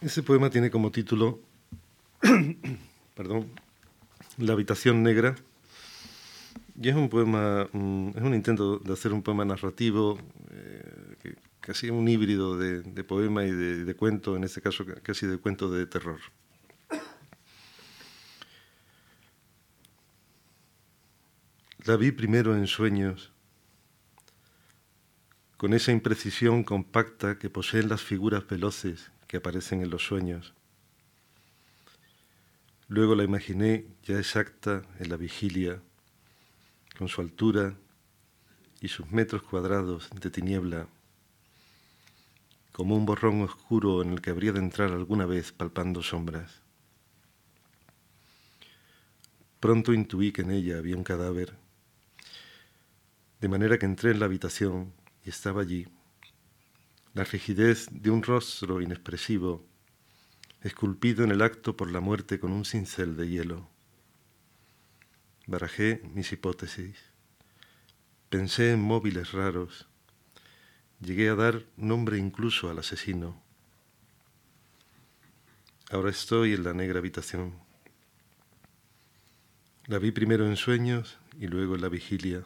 Ese 0.00 0.22
poema 0.22 0.50
tiene 0.50 0.70
como 0.70 0.92
título, 0.92 1.40
perdón, 3.16 3.50
La 4.38 4.52
habitación 4.52 5.02
negra, 5.02 5.34
y 6.82 6.88
es 6.88 6.96
un 6.96 7.08
poema, 7.08 7.68
mm, 7.72 8.08
es 8.16 8.22
un 8.22 8.34
intento 8.34 8.78
de 8.78 8.92
hacer 8.92 9.12
un 9.12 9.22
poema 9.22 9.44
narrativo, 9.44 10.18
eh, 10.50 11.36
casi 11.60 11.90
un 11.90 12.08
híbrido 12.08 12.58
de, 12.58 13.04
poema 13.04 13.44
y 13.44 13.52
de, 13.52 13.84
de, 13.84 13.94
cuento, 13.94 14.34
en 14.36 14.42
este 14.42 14.60
caso 14.60 14.84
casi 15.02 15.26
de 15.26 15.38
cuento 15.38 15.70
de 15.70 15.86
terror. 15.86 16.18
La 21.84 21.96
vi 21.96 22.10
primero 22.10 22.56
en 22.56 22.66
sueños, 22.66 23.32
con 25.56 25.74
esa 25.74 25.92
imprecisión 25.92 26.64
compacta 26.64 27.38
que 27.38 27.48
poseen 27.48 27.88
las 27.88 28.02
figuras 28.02 28.48
veloces 28.48 29.12
que 29.28 29.36
aparecen 29.36 29.82
en 29.82 29.90
los 29.90 30.04
sueños. 30.04 30.52
Luego 32.88 33.14
la 33.14 33.22
imaginé 33.22 33.86
ya 34.02 34.18
exacta 34.18 34.82
en 34.98 35.08
la 35.10 35.16
vigilia, 35.16 35.80
con 37.02 37.08
su 37.08 37.20
altura 37.20 37.76
y 38.80 38.86
sus 38.86 39.10
metros 39.10 39.42
cuadrados 39.42 40.08
de 40.20 40.30
tiniebla, 40.30 40.86
como 42.70 42.94
un 42.94 43.06
borrón 43.06 43.42
oscuro 43.42 44.02
en 44.02 44.12
el 44.12 44.20
que 44.20 44.30
habría 44.30 44.52
de 44.52 44.60
entrar 44.60 44.92
alguna 44.92 45.26
vez 45.26 45.50
palpando 45.50 46.00
sombras. 46.04 46.62
Pronto 49.58 49.92
intuí 49.92 50.30
que 50.30 50.42
en 50.42 50.52
ella 50.52 50.78
había 50.78 50.96
un 50.96 51.02
cadáver 51.02 51.56
de 53.40 53.48
manera 53.48 53.80
que 53.80 53.86
entré 53.86 54.12
en 54.12 54.20
la 54.20 54.26
habitación 54.26 54.92
y 55.24 55.30
estaba 55.30 55.62
allí, 55.62 55.88
la 57.14 57.24
rigidez 57.24 57.88
de 57.90 58.12
un 58.12 58.22
rostro 58.22 58.80
inexpresivo, 58.80 59.66
esculpido 60.60 61.24
en 61.24 61.32
el 61.32 61.42
acto 61.42 61.76
por 61.76 61.90
la 61.90 61.98
muerte 61.98 62.38
con 62.38 62.52
un 62.52 62.64
cincel 62.64 63.16
de 63.16 63.28
hielo. 63.28 63.71
Barajé 65.46 66.00
mis 66.14 66.30
hipótesis, 66.32 66.96
pensé 68.28 68.72
en 68.72 68.80
móviles 68.80 69.32
raros, 69.32 69.88
llegué 71.00 71.28
a 71.28 71.34
dar 71.34 71.64
nombre 71.76 72.16
incluso 72.16 72.70
al 72.70 72.78
asesino. 72.78 73.42
Ahora 75.90 76.10
estoy 76.10 76.54
en 76.54 76.62
la 76.62 76.74
negra 76.74 77.00
habitación. 77.00 77.54
La 79.86 79.98
vi 79.98 80.12
primero 80.12 80.46
en 80.46 80.56
sueños 80.56 81.18
y 81.38 81.48
luego 81.48 81.74
en 81.74 81.82
la 81.82 81.88
vigilia 81.88 82.44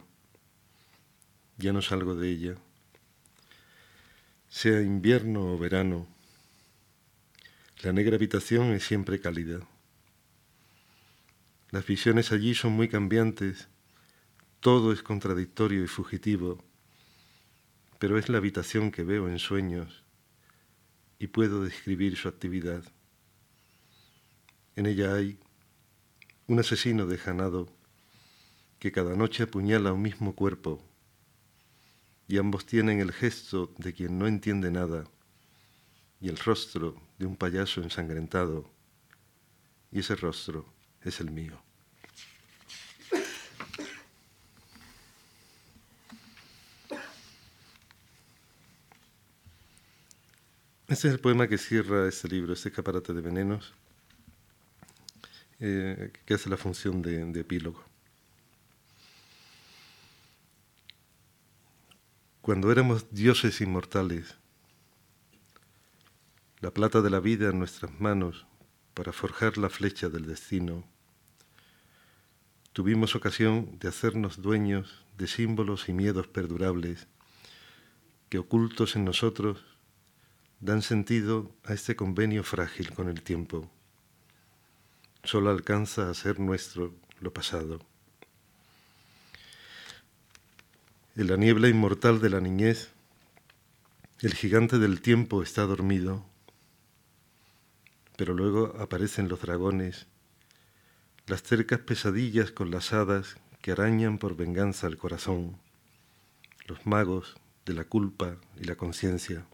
ya 1.57 1.73
no 1.73 1.81
salgo 1.81 2.15
de 2.15 2.29
ella. 2.29 2.55
Sea 4.49 4.81
invierno 4.81 5.53
o 5.53 5.57
verano, 5.57 6.07
la 7.83 7.93
negra 7.93 8.15
habitación 8.15 8.71
es 8.71 8.83
siempre 8.83 9.19
cálida. 9.19 9.59
Las 11.69 11.85
visiones 11.85 12.31
allí 12.31 12.55
son 12.55 12.71
muy 12.73 12.87
cambiantes, 12.87 13.67
todo 14.61 14.93
es 14.93 15.03
contradictorio 15.03 15.83
y 15.83 15.87
fugitivo, 15.87 16.63
pero 17.99 18.17
es 18.17 18.29
la 18.29 18.37
habitación 18.37 18.89
que 18.89 19.03
veo 19.03 19.27
en 19.27 19.37
sueños, 19.37 20.05
y 21.19 21.27
puedo 21.27 21.63
describir 21.63 22.15
su 22.15 22.29
actividad. 22.29 22.83
En 24.77 24.85
ella 24.85 25.13
hay 25.13 25.39
un 26.47 26.59
asesino 26.59 27.05
dejanado 27.05 27.67
que 28.79 28.93
cada 28.93 29.15
noche 29.15 29.43
apuñala 29.43 29.91
un 29.91 30.01
mismo 30.01 30.35
cuerpo 30.35 30.81
y 32.29 32.37
ambos 32.37 32.65
tienen 32.65 33.01
el 33.01 33.11
gesto 33.11 33.73
de 33.77 33.91
quien 33.91 34.17
no 34.17 34.27
entiende 34.27 34.71
nada 34.71 35.03
y 36.21 36.29
el 36.29 36.37
rostro 36.37 36.95
de 37.17 37.25
un 37.25 37.35
payaso 37.35 37.81
ensangrentado. 37.81 38.71
Y 39.91 39.99
ese 39.99 40.15
rostro 40.15 40.76
es 41.09 41.19
el 41.19 41.31
mío. 41.31 41.61
Este 50.87 51.09
es 51.09 51.13
el 51.13 51.19
poema 51.19 51.47
que 51.47 51.57
cierra 51.57 52.07
este 52.07 52.29
libro, 52.29 52.53
este 52.53 52.69
escaparate 52.69 53.13
de 53.13 53.19
venenos, 53.19 53.73
eh, 55.59 56.13
que 56.25 56.33
hace 56.33 56.49
la 56.49 56.55
función 56.55 57.01
de, 57.01 57.25
de 57.25 57.39
epílogo. 57.41 57.83
Cuando 62.41 62.71
éramos 62.71 63.11
dioses 63.11 63.59
inmortales, 63.59 64.35
la 66.61 66.71
plata 66.71 67.01
de 67.01 67.09
la 67.09 67.19
vida 67.19 67.49
en 67.49 67.59
nuestras 67.59 67.99
manos 67.99 68.45
para 68.93 69.11
forjar 69.11 69.57
la 69.57 69.69
flecha 69.69 70.07
del 70.07 70.25
destino, 70.25 70.83
tuvimos 72.77 73.15
ocasión 73.15 73.79
de 73.79 73.87
hacernos 73.87 74.39
dueños 74.39 75.03
de 75.17 75.25
símbolos 75.25 75.89
y 75.89 75.93
miedos 75.93 76.27
perdurables 76.27 77.07
que 78.29 78.37
ocultos 78.37 78.95
en 78.95 79.03
nosotros 79.03 79.65
dan 80.59 80.83
sentido 80.83 81.49
a 81.63 81.73
este 81.73 81.95
convenio 81.95 82.43
frágil 82.43 82.93
con 82.93 83.09
el 83.09 83.23
tiempo. 83.23 83.67
Solo 85.23 85.49
alcanza 85.49 86.07
a 86.07 86.13
ser 86.13 86.39
nuestro 86.39 86.93
lo 87.19 87.33
pasado. 87.33 87.79
En 91.15 91.29
la 91.29 91.35
niebla 91.35 91.69
inmortal 91.69 92.21
de 92.21 92.29
la 92.29 92.41
niñez, 92.41 92.91
el 94.21 94.35
gigante 94.35 94.77
del 94.77 95.01
tiempo 95.01 95.41
está 95.41 95.63
dormido, 95.63 96.23
pero 98.17 98.35
luego 98.35 98.75
aparecen 98.79 99.29
los 99.29 99.41
dragones, 99.41 100.05
las 101.27 101.43
cercas 101.43 101.79
pesadillas 101.79 102.51
con 102.51 102.71
las 102.71 102.93
hadas 102.93 103.35
que 103.61 103.73
arañan 103.73 104.17
por 104.17 104.37
venganza 104.37 104.87
al 104.87 104.95
corazón, 104.95 105.57
los 106.67 106.85
magos 106.85 107.35
de 107.65 107.73
la 107.73 107.83
culpa 107.83 108.37
y 108.55 108.63
la 108.63 108.75
conciencia. 108.75 109.45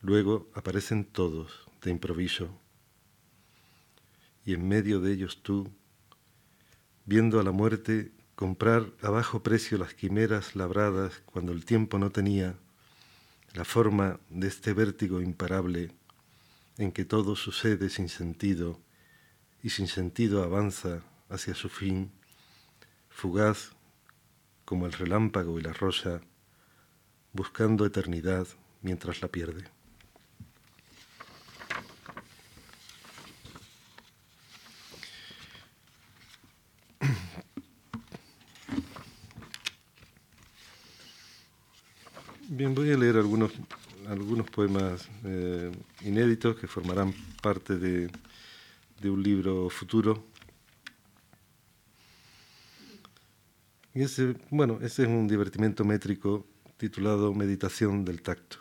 Luego 0.00 0.48
aparecen 0.54 1.04
todos 1.04 1.66
de 1.82 1.90
improviso, 1.90 2.56
y 4.46 4.54
en 4.54 4.68
medio 4.68 5.00
de 5.00 5.12
ellos 5.12 5.42
tú, 5.42 5.68
viendo 7.04 7.40
a 7.40 7.42
la 7.42 7.50
muerte 7.50 8.12
comprar 8.36 8.92
a 9.02 9.10
bajo 9.10 9.42
precio 9.42 9.76
las 9.76 9.92
quimeras 9.92 10.54
labradas 10.54 11.20
cuando 11.26 11.50
el 11.50 11.64
tiempo 11.64 11.98
no 11.98 12.10
tenía 12.10 12.54
la 13.54 13.64
forma 13.64 14.20
de 14.30 14.46
este 14.46 14.72
vértigo 14.72 15.20
imparable 15.20 15.90
en 16.78 16.92
que 16.92 17.04
todo 17.04 17.34
sucede 17.34 17.90
sin 17.90 18.08
sentido 18.08 18.78
y 19.64 19.70
sin 19.70 19.88
sentido 19.88 20.44
avanza 20.44 21.00
hacia 21.30 21.54
su 21.54 21.70
fin, 21.70 22.12
fugaz 23.08 23.70
como 24.66 24.84
el 24.84 24.92
relámpago 24.92 25.58
y 25.58 25.62
la 25.62 25.72
rosa, 25.72 26.20
buscando 27.32 27.86
eternidad 27.86 28.46
mientras 28.82 29.22
la 29.22 29.28
pierde. 29.28 29.64
Bien, 42.48 42.74
voy 42.74 42.92
a 42.92 42.98
leer 42.98 43.16
algunos, 43.16 43.50
algunos 44.06 44.50
poemas 44.50 45.08
eh, 45.24 45.72
inéditos 46.02 46.56
que 46.56 46.66
formarán 46.66 47.14
parte 47.40 47.78
de, 47.78 48.10
de 49.00 49.10
un 49.10 49.22
libro 49.22 49.68
futuro. 49.70 50.24
Y 53.94 54.02
ese, 54.02 54.34
bueno, 54.50 54.78
ese 54.82 55.02
es 55.02 55.08
un 55.08 55.28
divertimento 55.28 55.84
métrico 55.84 56.46
titulado 56.76 57.32
Meditación 57.32 58.04
del 58.04 58.22
tacto. 58.22 58.58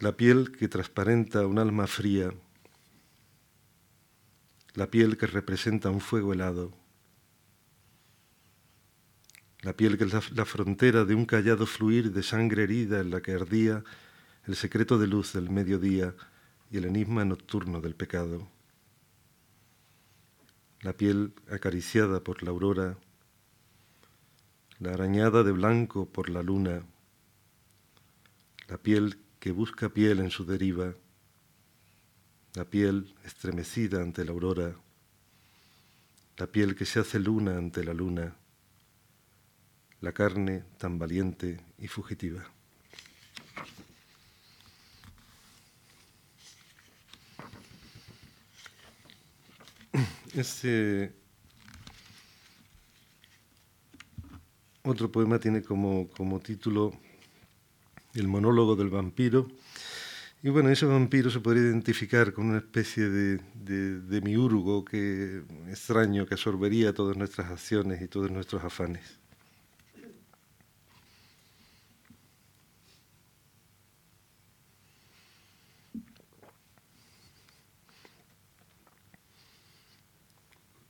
La 0.00 0.16
piel 0.16 0.50
que 0.50 0.68
transparenta 0.68 1.46
un 1.46 1.58
alma 1.58 1.86
fría, 1.86 2.32
la 4.74 4.90
piel 4.90 5.16
que 5.16 5.26
representa 5.26 5.90
un 5.90 6.00
fuego 6.00 6.32
helado, 6.32 6.72
la 9.62 9.74
piel 9.74 9.98
que 9.98 10.04
es 10.04 10.32
la, 10.32 10.44
frontera 10.44 11.04
de 11.04 11.14
un 11.14 11.26
callado 11.26 11.66
fluir 11.66 12.12
de 12.12 12.22
sangre 12.22 12.62
herida 12.62 13.00
en 13.00 13.10
la 13.10 13.20
que 13.20 13.32
ardía 13.32 13.84
el 14.50 14.56
secreto 14.56 14.98
de 14.98 15.06
luz 15.06 15.32
del 15.32 15.48
mediodía 15.48 16.12
y 16.72 16.78
el 16.78 16.84
enigma 16.84 17.24
nocturno 17.24 17.80
del 17.80 17.94
pecado. 17.94 18.48
La 20.80 20.92
piel 20.92 21.34
acariciada 21.48 22.24
por 22.24 22.42
la 22.42 22.50
aurora, 22.50 22.98
la 24.80 24.94
arañada 24.94 25.44
de 25.44 25.52
blanco 25.52 26.06
por 26.06 26.28
la 26.28 26.42
luna, 26.42 26.82
la 28.66 28.78
piel 28.78 29.20
que 29.38 29.52
busca 29.52 29.90
piel 29.90 30.18
en 30.18 30.30
su 30.30 30.44
deriva, 30.44 30.94
la 32.54 32.64
piel 32.64 33.14
estremecida 33.24 34.02
ante 34.02 34.24
la 34.24 34.32
aurora, 34.32 34.74
la 36.38 36.48
piel 36.48 36.74
que 36.74 36.86
se 36.86 36.98
hace 36.98 37.20
luna 37.20 37.56
ante 37.56 37.84
la 37.84 37.94
luna, 37.94 38.34
la 40.00 40.10
carne 40.10 40.64
tan 40.76 40.98
valiente 40.98 41.60
y 41.78 41.86
fugitiva. 41.86 42.50
Este 50.34 51.12
otro 54.82 55.10
poema 55.10 55.38
tiene 55.38 55.62
como, 55.62 56.08
como 56.08 56.40
título 56.40 56.92
El 58.14 58.28
monólogo 58.28 58.76
del 58.76 58.90
vampiro. 58.90 59.48
Y 60.42 60.48
bueno, 60.48 60.70
ese 60.70 60.86
vampiro 60.86 61.30
se 61.30 61.40
podría 61.40 61.64
identificar 61.64 62.32
con 62.32 62.46
una 62.46 62.58
especie 62.58 63.08
de, 63.10 63.40
de, 63.54 64.00
de 64.00 64.20
miurgo 64.22 64.84
que, 64.84 65.42
extraño 65.68 66.24
que 66.24 66.34
absorbería 66.34 66.94
todas 66.94 67.16
nuestras 67.16 67.50
acciones 67.50 68.00
y 68.00 68.08
todos 68.08 68.30
nuestros 68.30 68.64
afanes. 68.64 69.19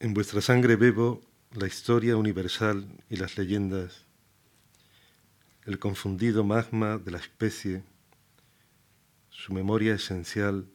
En 0.03 0.15
vuestra 0.15 0.41
sangre 0.41 0.77
bebo 0.77 1.21
la 1.51 1.67
historia 1.67 2.17
universal 2.17 2.87
y 3.07 3.17
las 3.17 3.37
leyendas, 3.37 4.07
el 5.63 5.77
confundido 5.77 6.43
magma 6.43 6.97
de 6.97 7.11
la 7.11 7.19
especie, 7.19 7.83
su 9.29 9.53
memoria 9.53 9.93
esencial, 9.93 10.65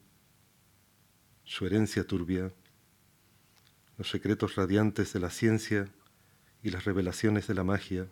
su 1.42 1.66
herencia 1.66 2.06
turbia, 2.06 2.52
los 3.98 4.08
secretos 4.08 4.54
radiantes 4.54 5.12
de 5.12 5.18
la 5.18 5.30
ciencia 5.30 5.88
y 6.62 6.70
las 6.70 6.84
revelaciones 6.84 7.48
de 7.48 7.54
la 7.54 7.64
magia, 7.64 8.06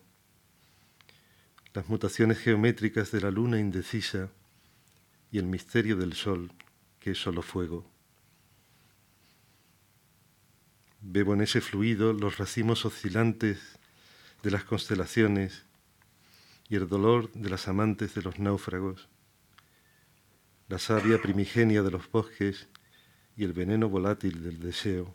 las 1.74 1.88
mutaciones 1.88 2.40
geométricas 2.40 3.12
de 3.12 3.20
la 3.20 3.30
luna 3.30 3.60
indecisa 3.60 4.30
y 5.30 5.38
el 5.38 5.46
misterio 5.46 5.94
del 5.94 6.14
sol, 6.14 6.50
que 6.98 7.12
es 7.12 7.18
solo 7.18 7.40
fuego. 7.42 7.93
Bebo 11.06 11.34
en 11.34 11.42
ese 11.42 11.60
fluido 11.60 12.14
los 12.14 12.38
racimos 12.38 12.86
oscilantes 12.86 13.60
de 14.42 14.50
las 14.50 14.64
constelaciones 14.64 15.66
y 16.70 16.76
el 16.76 16.88
dolor 16.88 17.30
de 17.32 17.50
las 17.50 17.68
amantes 17.68 18.14
de 18.14 18.22
los 18.22 18.38
náufragos, 18.38 19.10
la 20.66 20.78
savia 20.78 21.20
primigenia 21.20 21.82
de 21.82 21.90
los 21.90 22.10
bosques 22.10 22.68
y 23.36 23.44
el 23.44 23.52
veneno 23.52 23.90
volátil 23.90 24.42
del 24.42 24.60
deseo. 24.60 25.14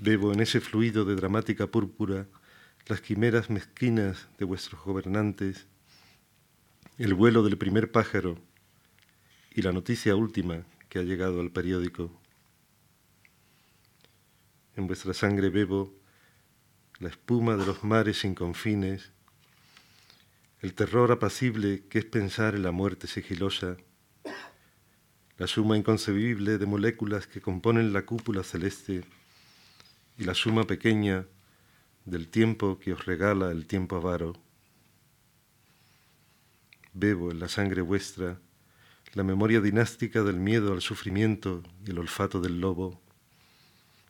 Bebo 0.00 0.32
en 0.32 0.38
ese 0.38 0.60
fluido 0.60 1.04
de 1.04 1.16
dramática 1.16 1.66
púrpura 1.66 2.28
las 2.86 3.00
quimeras 3.00 3.50
mezquinas 3.50 4.28
de 4.38 4.44
vuestros 4.44 4.80
gobernantes, 4.84 5.66
el 6.96 7.14
vuelo 7.14 7.42
del 7.42 7.58
primer 7.58 7.90
pájaro 7.90 8.38
y 9.50 9.62
la 9.62 9.72
noticia 9.72 10.14
última 10.14 10.62
que 10.88 11.00
ha 11.00 11.02
llegado 11.02 11.40
al 11.40 11.50
periódico 11.50 12.20
en 14.76 14.86
vuestra 14.86 15.14
sangre 15.14 15.48
bebo 15.48 15.94
la 16.98 17.08
espuma 17.08 17.56
de 17.56 17.66
los 17.66 17.84
mares 17.84 18.20
sin 18.20 18.34
confines, 18.34 19.12
el 20.60 20.74
terror 20.74 21.12
apacible 21.12 21.84
que 21.88 21.98
es 21.98 22.04
pensar 22.04 22.54
en 22.54 22.62
la 22.62 22.70
muerte 22.70 23.06
sigilosa, 23.06 23.76
la 25.38 25.46
suma 25.46 25.76
inconcebible 25.76 26.56
de 26.56 26.66
moléculas 26.66 27.26
que 27.26 27.42
componen 27.42 27.92
la 27.92 28.06
cúpula 28.06 28.42
celeste 28.42 29.04
y 30.16 30.24
la 30.24 30.34
suma 30.34 30.64
pequeña 30.64 31.26
del 32.06 32.28
tiempo 32.28 32.78
que 32.78 32.94
os 32.94 33.04
regala 33.04 33.50
el 33.50 33.66
tiempo 33.66 33.96
avaro. 33.96 34.32
Bebo 36.94 37.30
en 37.30 37.40
la 37.40 37.48
sangre 37.48 37.82
vuestra 37.82 38.40
la 39.12 39.22
memoria 39.22 39.60
dinástica 39.60 40.22
del 40.22 40.36
miedo 40.36 40.72
al 40.72 40.80
sufrimiento 40.80 41.62
y 41.84 41.90
el 41.90 41.98
olfato 41.98 42.40
del 42.40 42.60
lobo. 42.60 43.05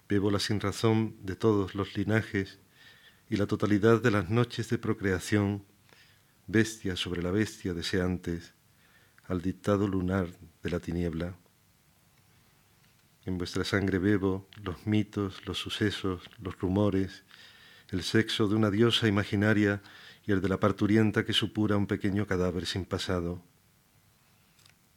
Bebo 0.08 0.30
la 0.30 0.38
sinrazón 0.38 1.16
de 1.22 1.34
todos 1.34 1.74
los 1.74 1.96
linajes 1.96 2.58
y 3.28 3.36
la 3.36 3.46
totalidad 3.46 4.00
de 4.00 4.12
las 4.12 4.30
noches 4.30 4.68
de 4.70 4.78
procreación, 4.78 5.64
bestia 6.46 6.94
sobre 6.94 7.22
la 7.22 7.32
bestia 7.32 7.74
deseantes, 7.74 8.54
al 9.24 9.42
dictado 9.42 9.88
lunar 9.88 10.28
de 10.62 10.70
la 10.70 10.78
tiniebla. 10.78 11.36
En 13.24 13.38
vuestra 13.38 13.64
sangre 13.64 13.98
bebo 13.98 14.48
los 14.62 14.86
mitos, 14.86 15.44
los 15.46 15.58
sucesos, 15.58 16.22
los 16.38 16.56
rumores, 16.60 17.24
el 17.90 18.04
sexo 18.04 18.46
de 18.46 18.54
una 18.54 18.70
diosa 18.70 19.08
imaginaria 19.08 19.82
y 20.24 20.30
el 20.30 20.40
de 20.40 20.48
la 20.48 20.60
parturienta 20.60 21.24
que 21.24 21.32
supura 21.32 21.76
un 21.76 21.88
pequeño 21.88 22.26
cadáver 22.26 22.66
sin 22.66 22.84
pasado. 22.84 23.42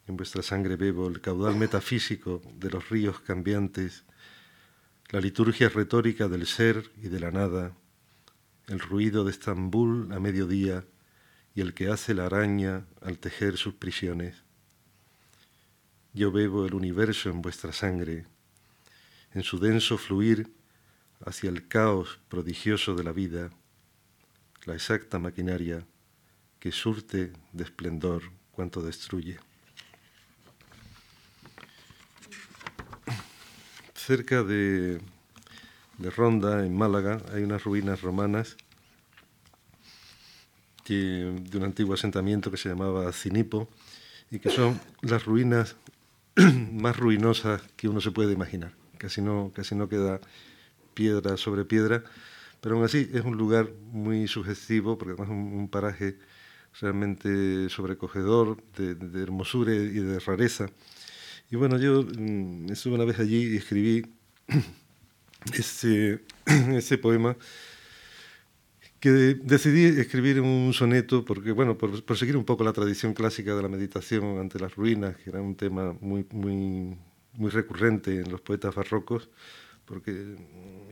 En 0.06 0.16
vuestra 0.16 0.42
sangre 0.42 0.76
bebo 0.76 1.08
el 1.08 1.20
caudal 1.20 1.56
metafísico 1.56 2.40
de 2.54 2.70
los 2.70 2.88
ríos 2.88 3.18
cambiantes, 3.20 4.04
la 5.10 5.20
liturgia 5.20 5.68
retórica 5.68 6.28
del 6.28 6.46
ser 6.46 6.92
y 7.02 7.08
de 7.08 7.18
la 7.18 7.32
nada, 7.32 7.76
el 8.68 8.78
ruido 8.78 9.24
de 9.24 9.32
Estambul 9.32 10.12
a 10.12 10.20
mediodía 10.20 10.84
y 11.52 11.62
el 11.62 11.74
que 11.74 11.88
hace 11.88 12.14
la 12.14 12.26
araña 12.26 12.86
al 13.00 13.18
tejer 13.18 13.56
sus 13.56 13.74
prisiones. 13.74 14.44
Yo 16.12 16.30
bebo 16.30 16.64
el 16.64 16.74
universo 16.74 17.28
en 17.28 17.42
vuestra 17.42 17.72
sangre, 17.72 18.26
en 19.34 19.42
su 19.42 19.58
denso 19.58 19.98
fluir 19.98 20.52
hacia 21.24 21.50
el 21.50 21.66
caos 21.66 22.20
prodigioso 22.28 22.94
de 22.94 23.02
la 23.02 23.12
vida, 23.12 23.50
la 24.64 24.74
exacta 24.74 25.18
maquinaria 25.18 25.84
que 26.60 26.70
surte 26.70 27.32
de 27.52 27.64
esplendor 27.64 28.22
cuanto 28.52 28.80
destruye. 28.80 29.40
Cerca 34.06 34.42
de, 34.42 34.98
de 35.98 36.10
Ronda, 36.10 36.64
en 36.64 36.76
Málaga, 36.76 37.20
hay 37.34 37.42
unas 37.42 37.62
ruinas 37.64 38.00
romanas 38.00 38.56
de 40.88 41.56
un 41.56 41.62
antiguo 41.62 41.94
asentamiento 41.94 42.50
que 42.50 42.56
se 42.56 42.68
llamaba 42.68 43.12
Cinipo 43.12 43.68
y 44.30 44.38
que 44.38 44.50
son 44.50 44.80
las 45.02 45.24
ruinas 45.24 45.76
más 46.72 46.96
ruinosas 46.96 47.62
que 47.76 47.88
uno 47.88 48.00
se 48.00 48.10
puede 48.10 48.32
imaginar. 48.32 48.72
Casi 48.98 49.22
no, 49.22 49.52
casi 49.54 49.74
no 49.74 49.88
queda 49.88 50.20
piedra 50.94 51.36
sobre 51.36 51.64
piedra, 51.64 52.02
pero 52.60 52.76
aún 52.76 52.84
así 52.84 53.08
es 53.12 53.24
un 53.24 53.36
lugar 53.36 53.70
muy 53.92 54.26
sugestivo 54.28 54.98
porque 54.98 55.22
es 55.22 55.28
un, 55.28 55.68
paraje 55.68 56.16
realmente 56.80 57.68
sobrecogedor, 57.68 58.62
de, 58.76 59.22
hermosura 59.22 59.72
y 59.72 60.00
de 60.00 60.18
rareza. 60.20 60.70
Y 61.50 61.56
bueno, 61.56 61.78
yo 61.78 62.02
mm, 62.04 62.70
estuve 62.70 62.94
una 62.94 63.04
vez 63.04 63.18
allí 63.18 63.54
y 63.54 63.56
escribí 63.56 64.06
ese, 65.54 66.20
ese 66.76 66.98
poema 66.98 67.36
que 69.00 69.10
decidí 69.10 69.98
escribir 69.98 70.40
un 70.40 70.72
soneto 70.74 71.24
porque, 71.24 71.52
bueno, 71.52 71.78
por, 71.78 72.16
seguir 72.18 72.36
un 72.36 72.44
poco 72.44 72.64
la 72.64 72.72
tradición 72.72 73.14
clásica 73.14 73.54
de 73.56 73.62
la 73.62 73.68
meditación 73.68 74.38
ante 74.38 74.60
las 74.60 74.76
ruinas, 74.76 75.16
que 75.16 75.30
era 75.30 75.40
un 75.40 75.56
tema 75.56 75.96
muy, 76.00 76.26
muy, 76.32 76.98
muy 77.34 77.50
recurrente 77.50 78.20
en 78.20 78.30
los 78.30 78.42
poetas 78.42 78.74
barrocos, 78.74 79.30
porque, 79.86 80.36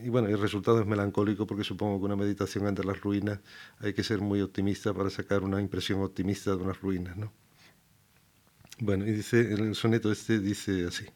y 0.02 0.08
bueno, 0.08 0.28
el 0.28 0.40
resultado 0.40 0.80
es 0.80 0.86
melancólico 0.86 1.46
porque 1.46 1.64
supongo 1.64 1.98
que 1.98 2.06
una 2.06 2.16
meditación 2.16 2.66
ante 2.66 2.82
las 2.82 3.00
ruinas 3.00 3.40
hay 3.78 3.92
que 3.92 4.02
ser 4.02 4.20
muy 4.20 4.40
optimista 4.40 4.94
para 4.94 5.10
sacar 5.10 5.44
una 5.44 5.60
impresión 5.60 6.02
optimista 6.02 6.56
de 6.56 6.62
unas 6.62 6.80
ruinas, 6.80 7.16
¿no? 7.16 7.32
Bueno, 8.80 9.06
y 9.06 9.12
dice, 9.12 9.52
en 9.52 9.68
el 9.68 9.74
soneto 9.74 10.12
este 10.12 10.38
dice 10.38 10.86
así. 10.86 11.06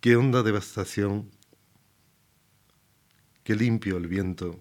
Qué 0.00 0.16
honda 0.16 0.42
devastación 0.42 1.30
qué 3.44 3.54
limpio 3.54 3.98
el 3.98 4.08
viento, 4.08 4.58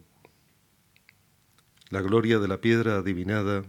la 1.90 2.02
gloria 2.02 2.38
de 2.40 2.50
la 2.50 2.60
piedra 2.60 2.98
adivinada, 2.98 3.64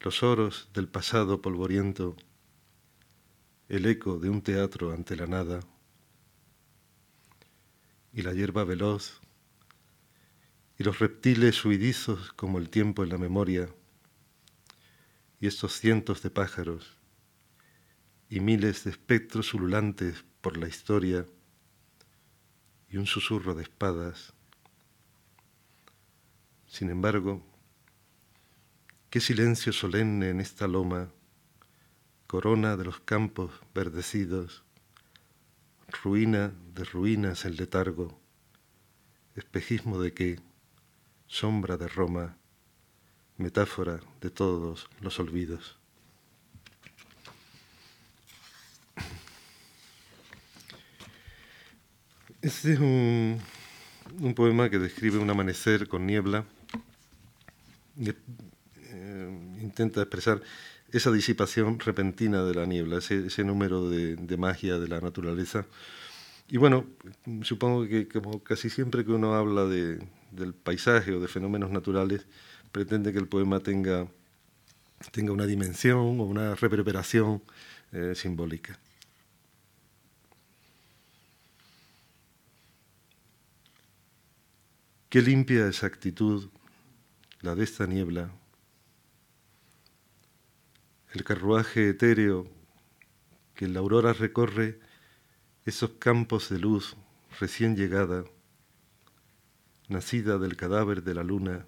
los 0.00 0.22
oros 0.22 0.68
del 0.74 0.86
pasado 0.86 1.40
polvoriento, 1.40 2.14
el 3.70 3.86
eco 3.86 4.18
de 4.18 4.28
un 4.28 4.42
teatro 4.42 4.92
ante 4.92 5.16
la 5.16 5.26
nada, 5.26 5.60
y 8.12 8.20
la 8.20 8.34
hierba 8.34 8.64
veloz, 8.64 9.22
y 10.78 10.84
los 10.84 10.98
reptiles 10.98 11.64
huidizos 11.64 12.34
como 12.34 12.58
el 12.58 12.68
tiempo 12.68 13.02
en 13.02 13.08
la 13.08 13.18
memoria, 13.18 13.66
y 15.40 15.46
estos 15.46 15.78
cientos 15.78 16.22
de 16.22 16.30
pájaros, 16.30 16.96
y 18.28 18.40
miles 18.40 18.84
de 18.84 18.90
espectros 18.90 19.54
ululantes 19.54 20.24
por 20.40 20.56
la 20.56 20.68
historia, 20.68 21.26
y 22.88 22.96
un 22.96 23.06
susurro 23.06 23.54
de 23.54 23.62
espadas. 23.62 24.32
Sin 26.66 26.90
embargo, 26.90 27.44
qué 29.10 29.20
silencio 29.20 29.72
solemne 29.72 30.30
en 30.30 30.40
esta 30.40 30.66
loma, 30.66 31.10
corona 32.26 32.76
de 32.76 32.84
los 32.84 33.00
campos 33.00 33.52
verdecidos, 33.74 34.64
ruina 36.02 36.52
de 36.74 36.84
ruinas 36.84 37.44
el 37.44 37.56
letargo, 37.56 38.20
espejismo 39.34 40.00
de 40.00 40.12
qué, 40.12 40.40
sombra 41.26 41.76
de 41.76 41.88
Roma, 41.88 42.36
metáfora 43.38 44.00
de 44.20 44.30
todos 44.30 44.88
los 45.00 45.18
olvidos. 45.20 45.76
Este 52.42 52.74
es 52.74 52.78
un, 52.78 53.40
poema 54.36 54.70
que 54.70 54.78
describe 54.78 55.18
un 55.18 55.28
amanecer 55.28 55.88
con 55.88 56.06
niebla. 56.06 56.44
Eh, 57.98 58.14
intenta 59.60 60.02
expresar 60.02 60.40
esa 60.92 61.10
disipación 61.10 61.80
repentina 61.80 62.44
de 62.44 62.54
la 62.54 62.64
niebla, 62.66 62.98
ese, 62.98 63.42
número 63.42 63.90
de, 63.90 64.36
magia 64.36 64.78
de 64.78 64.86
la 64.86 65.00
naturaleza. 65.00 65.66
Y 66.48 66.58
bueno, 66.58 66.86
supongo 67.42 67.88
que 67.88 68.06
como 68.06 68.42
casi 68.44 68.70
siempre 68.70 69.04
que 69.04 69.10
uno 69.10 69.34
habla 69.34 69.66
del 69.66 70.54
paisaje 70.54 71.12
o 71.12 71.20
de 71.20 71.26
fenómenos 71.26 71.72
naturales, 71.72 72.26
pretende 72.76 73.10
que 73.10 73.18
el 73.18 73.26
poema 73.26 73.58
tenga, 73.60 74.06
tenga 75.10 75.32
una 75.32 75.46
dimensión 75.46 76.20
o 76.20 76.24
una 76.24 76.54
reverberación 76.54 77.42
eh, 77.90 78.12
simbólica. 78.14 78.78
Qué 85.08 85.22
limpia 85.22 85.66
exactitud 85.68 86.50
la 87.40 87.54
de 87.54 87.64
esta 87.64 87.86
niebla. 87.86 88.30
El 91.14 91.24
carruaje 91.24 91.88
etéreo 91.88 92.46
que 93.54 93.64
en 93.64 93.72
la 93.72 93.80
aurora 93.80 94.12
recorre 94.12 94.80
esos 95.64 95.92
campos 95.92 96.50
de 96.50 96.58
luz 96.58 96.94
recién 97.40 97.74
llegada, 97.74 98.24
nacida 99.88 100.36
del 100.36 100.56
cadáver 100.56 101.02
de 101.04 101.14
la 101.14 101.22
luna, 101.22 101.66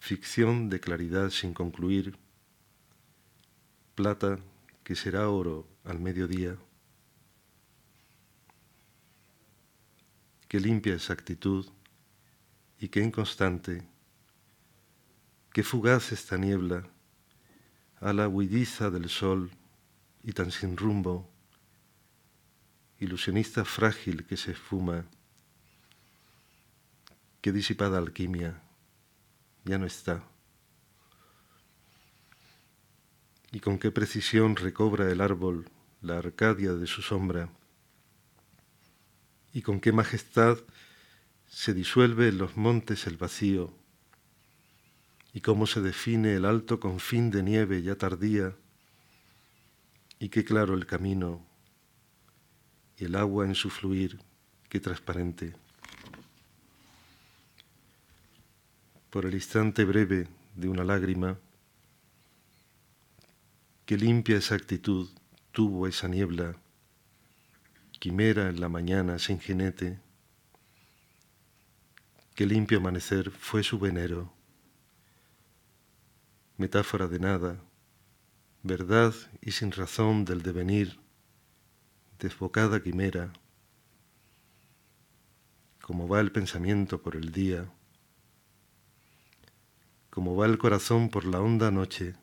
ficción 0.00 0.70
de 0.70 0.80
claridad 0.80 1.30
sin 1.30 1.52
concluir, 1.52 2.18
plata 3.94 4.40
que 4.82 4.96
será 4.96 5.28
oro 5.28 5.68
al 5.84 6.00
mediodía. 6.00 6.56
Qué 10.48 10.58
limpia 10.58 10.94
exactitud 10.94 11.66
y 12.80 12.88
qué 12.88 13.00
inconstante, 13.00 13.86
qué 15.52 15.62
fugaz 15.62 16.12
esta 16.12 16.38
niebla, 16.38 16.88
a 18.00 18.14
la 18.14 18.26
huidiza 18.26 18.90
del 18.90 19.10
sol 19.10 19.50
y 20.22 20.32
tan 20.32 20.50
sin 20.50 20.78
rumbo, 20.78 21.30
ilusionista 22.98 23.66
frágil 23.66 24.24
que 24.24 24.38
se 24.38 24.52
esfuma, 24.52 25.04
qué 27.42 27.52
disipada 27.52 27.98
alquimia, 27.98 28.62
ya 29.70 29.78
no 29.78 29.86
está. 29.86 30.24
Y 33.52 33.60
con 33.60 33.78
qué 33.78 33.92
precisión 33.92 34.56
recobra 34.56 35.08
el 35.12 35.20
árbol 35.20 35.70
la 36.02 36.18
arcadia 36.18 36.72
de 36.72 36.88
su 36.88 37.02
sombra, 37.02 37.50
y 39.52 39.62
con 39.62 39.80
qué 39.80 39.92
majestad 39.92 40.58
se 41.46 41.72
disuelve 41.72 42.28
en 42.28 42.38
los 42.38 42.56
montes 42.56 43.06
el 43.06 43.16
vacío, 43.16 43.72
y 45.32 45.40
cómo 45.40 45.68
se 45.68 45.80
define 45.80 46.34
el 46.34 46.46
alto 46.46 46.80
confín 46.80 47.30
de 47.30 47.44
nieve 47.44 47.82
ya 47.82 47.94
tardía, 47.94 48.56
y 50.18 50.30
qué 50.30 50.44
claro 50.44 50.74
el 50.74 50.86
camino, 50.86 51.46
y 52.96 53.04
el 53.04 53.14
agua 53.14 53.44
en 53.44 53.54
su 53.54 53.70
fluir, 53.70 54.18
qué 54.68 54.80
transparente. 54.80 55.54
Por 59.10 59.26
el 59.26 59.34
instante 59.34 59.84
breve 59.84 60.28
de 60.54 60.68
una 60.68 60.84
lágrima, 60.84 61.36
qué 63.84 63.96
limpia 63.96 64.36
exactitud 64.36 65.10
tuvo 65.50 65.88
esa 65.88 66.06
niebla, 66.06 66.54
quimera 67.98 68.48
en 68.48 68.60
la 68.60 68.68
mañana 68.68 69.18
sin 69.18 69.40
jinete, 69.40 69.98
qué 72.36 72.46
limpio 72.46 72.78
amanecer 72.78 73.32
fue 73.32 73.64
su 73.64 73.80
venero, 73.80 74.32
metáfora 76.56 77.08
de 77.08 77.18
nada, 77.18 77.60
verdad 78.62 79.12
y 79.42 79.50
sin 79.50 79.72
razón 79.72 80.24
del 80.24 80.42
devenir, 80.42 81.00
desbocada 82.20 82.80
quimera, 82.80 83.32
como 85.80 86.06
va 86.06 86.20
el 86.20 86.30
pensamiento 86.30 87.02
por 87.02 87.16
el 87.16 87.32
día, 87.32 87.68
como 90.10 90.34
va 90.36 90.46
el 90.46 90.58
corazón 90.58 91.08
por 91.08 91.24
la 91.24 91.40
honda 91.40 91.70
noche, 91.70 92.14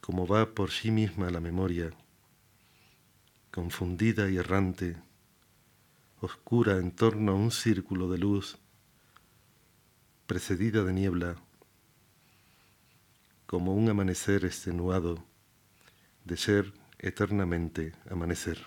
como 0.00 0.26
va 0.26 0.54
por 0.54 0.70
sí 0.70 0.90
misma 0.90 1.28
la 1.30 1.40
memoria, 1.40 1.90
confundida 3.50 4.30
y 4.30 4.36
errante, 4.36 4.96
oscura 6.20 6.78
en 6.78 6.92
torno 6.92 7.32
a 7.32 7.34
un 7.34 7.50
círculo 7.50 8.08
de 8.08 8.18
luz, 8.18 8.58
precedida 10.26 10.84
de 10.84 10.92
niebla, 10.92 11.36
como 13.46 13.74
un 13.74 13.88
amanecer 13.88 14.44
extenuado 14.44 15.24
de 16.24 16.36
ser 16.36 16.72
eternamente 17.00 17.92
amanecer. 18.08 18.66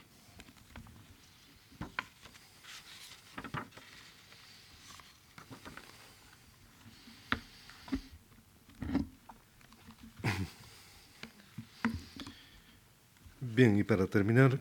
Bien, 13.55 13.77
y 13.77 13.83
para 13.83 14.07
terminar, 14.07 14.59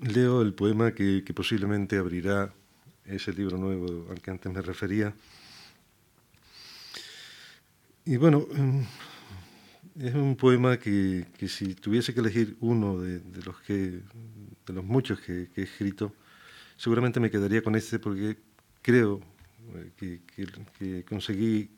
leo 0.00 0.42
el 0.42 0.52
poema 0.52 0.92
que, 0.92 1.22
posiblemente 1.32 1.96
abrirá 1.96 2.52
ese 3.04 3.32
libro 3.32 3.56
nuevo 3.56 4.10
al 4.10 4.20
que 4.20 4.32
antes 4.32 4.52
me 4.52 4.62
refería. 4.62 5.14
Y 8.04 8.16
bueno, 8.16 8.40
mm, 8.52 8.80
es 10.00 10.14
un 10.16 10.34
poema 10.34 10.76
que, 10.76 11.26
si 11.46 11.76
tuviese 11.76 12.12
que 12.12 12.18
elegir 12.18 12.56
uno 12.58 12.98
de, 12.98 13.22
los, 13.44 13.60
que, 13.60 14.00
de 14.66 14.72
los 14.72 14.84
muchos 14.84 15.20
que, 15.20 15.50
he 15.54 15.62
escrito, 15.62 16.16
seguramente 16.76 17.20
me 17.20 17.30
quedaría 17.30 17.62
con 17.62 17.76
este 17.76 18.00
porque 18.00 18.38
creo 18.82 19.20
eh, 20.00 20.20
que 20.76 21.04
conseguí 21.04 21.70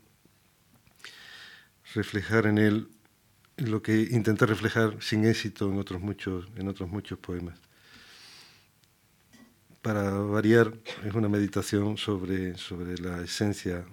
reflejar 1.95 2.47
en 2.47 2.59
él 2.59 2.89
lo 3.57 3.83
que 3.83 4.01
intenté 4.11 4.47
reflejar 4.47 5.03
sin 5.03 5.25
éxito 5.25 5.71
en 5.71 5.79
otros 5.79 6.01
muchos, 6.01 6.47
en 6.57 6.69
otros 6.69 6.89
muchos 6.89 7.19
poemas. 7.19 7.59
Para 9.83 10.11
variar, 10.11 10.73
es 11.05 11.13
una 11.15 11.29
meditación 11.29 11.97
sobre, 11.97 12.57
sobre 12.57 12.99
la 12.99 13.21
esencia 13.23 13.85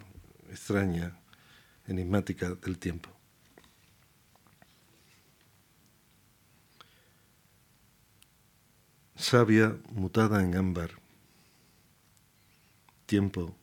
extraña, 0.49 1.19
enigmática 1.87 2.53
del 2.55 2.77
tiempo. 2.77 3.09
Sabia 9.15 9.77
mutada 9.91 10.41
en 10.43 10.55
ámbar. 10.55 10.91
Tiempo. 13.05 13.55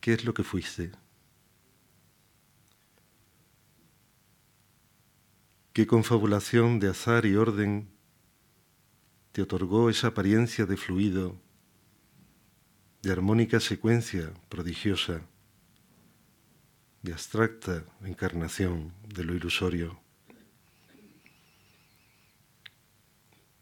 ¿Qué 0.00 0.14
es 0.14 0.24
lo 0.24 0.34
que 0.34 0.42
fuiste? 0.42 0.90
¿Qué 5.78 5.86
confabulación 5.86 6.80
de 6.80 6.88
azar 6.88 7.24
y 7.24 7.36
orden 7.36 7.88
te 9.30 9.42
otorgó 9.42 9.90
esa 9.90 10.08
apariencia 10.08 10.66
de 10.66 10.76
fluido, 10.76 11.40
de 13.02 13.12
armónica 13.12 13.60
secuencia 13.60 14.34
prodigiosa, 14.48 15.20
de 17.02 17.12
abstracta 17.12 17.84
encarnación 18.02 18.92
de 19.06 19.22
lo 19.22 19.36
ilusorio? 19.36 20.00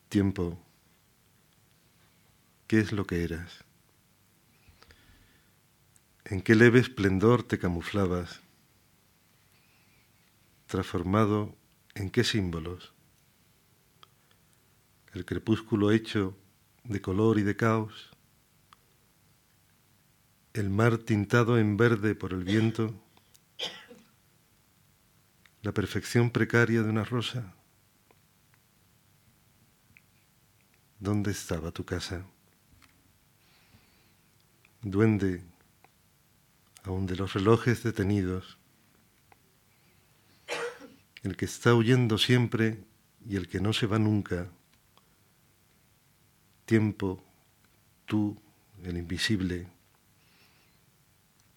Tiempo, 0.08 0.58
¿qué 2.66 2.78
es 2.78 2.92
lo 2.92 3.06
que 3.06 3.24
eras? 3.24 3.62
¿En 6.24 6.40
qué 6.40 6.54
leve 6.54 6.78
esplendor 6.78 7.42
te 7.42 7.58
camuflabas, 7.58 8.40
transformado 10.66 11.54
¿En 11.96 12.10
qué 12.10 12.24
símbolos? 12.24 12.92
El 15.14 15.24
crepúsculo 15.24 15.92
hecho 15.92 16.36
de 16.84 17.00
color 17.00 17.38
y 17.38 17.42
de 17.42 17.56
caos, 17.56 18.10
el 20.52 20.68
mar 20.68 20.98
tintado 20.98 21.58
en 21.58 21.78
verde 21.78 22.14
por 22.14 22.34
el 22.34 22.44
viento, 22.44 22.94
la 25.62 25.72
perfección 25.72 26.30
precaria 26.30 26.82
de 26.82 26.90
una 26.90 27.04
rosa. 27.04 27.54
¿Dónde 31.00 31.30
estaba 31.30 31.70
tu 31.72 31.86
casa? 31.86 32.26
Duende, 34.82 35.42
aún 36.82 37.06
de 37.06 37.16
los 37.16 37.32
relojes 37.32 37.82
detenidos, 37.82 38.58
el 41.26 41.36
que 41.36 41.44
está 41.44 41.74
huyendo 41.74 42.18
siempre 42.18 42.84
y 43.28 43.34
el 43.34 43.48
que 43.48 43.60
no 43.60 43.72
se 43.72 43.86
va 43.86 43.98
nunca. 43.98 44.48
Tiempo, 46.64 47.20
tú, 48.04 48.40
el 48.84 48.96
invisible, 48.96 49.66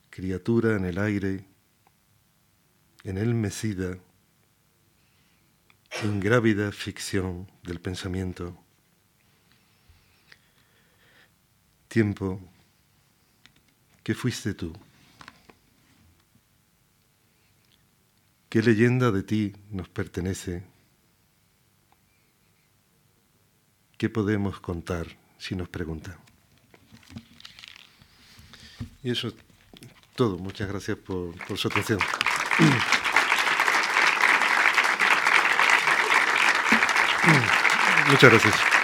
criatura 0.09 0.75
en 0.75 0.85
el 0.85 0.97
aire, 0.97 1.45
en 3.03 3.19
él 3.19 3.35
mecida, 3.35 3.99
ingrávida 6.03 6.71
ficción 6.71 7.47
del 7.61 7.79
pensamiento. 7.79 8.57
Tiempo, 11.87 12.41
¿qué 14.01 14.15
fuiste 14.15 14.55
tú? 14.55 14.73
¿Qué 18.49 18.61
leyenda 18.63 19.11
de 19.11 19.21
ti 19.21 19.53
nos 19.69 19.89
pertenece? 19.89 20.63
¿Qué 23.95 24.09
podemos 24.09 24.59
contar 24.59 25.05
si 25.37 25.55
nos 25.55 25.69
preguntan? 25.69 26.17
Y 29.03 29.11
eso 29.11 29.27
es 29.27 29.35
todo. 30.15 30.39
Muchas 30.39 30.67
gracias 30.67 30.97
por, 30.97 31.37
por 31.45 31.59
su 31.59 31.67
atención. 31.67 31.99
Muchas 38.09 38.31
gracias. 38.31 38.78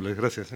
Gracias. 0.00 0.54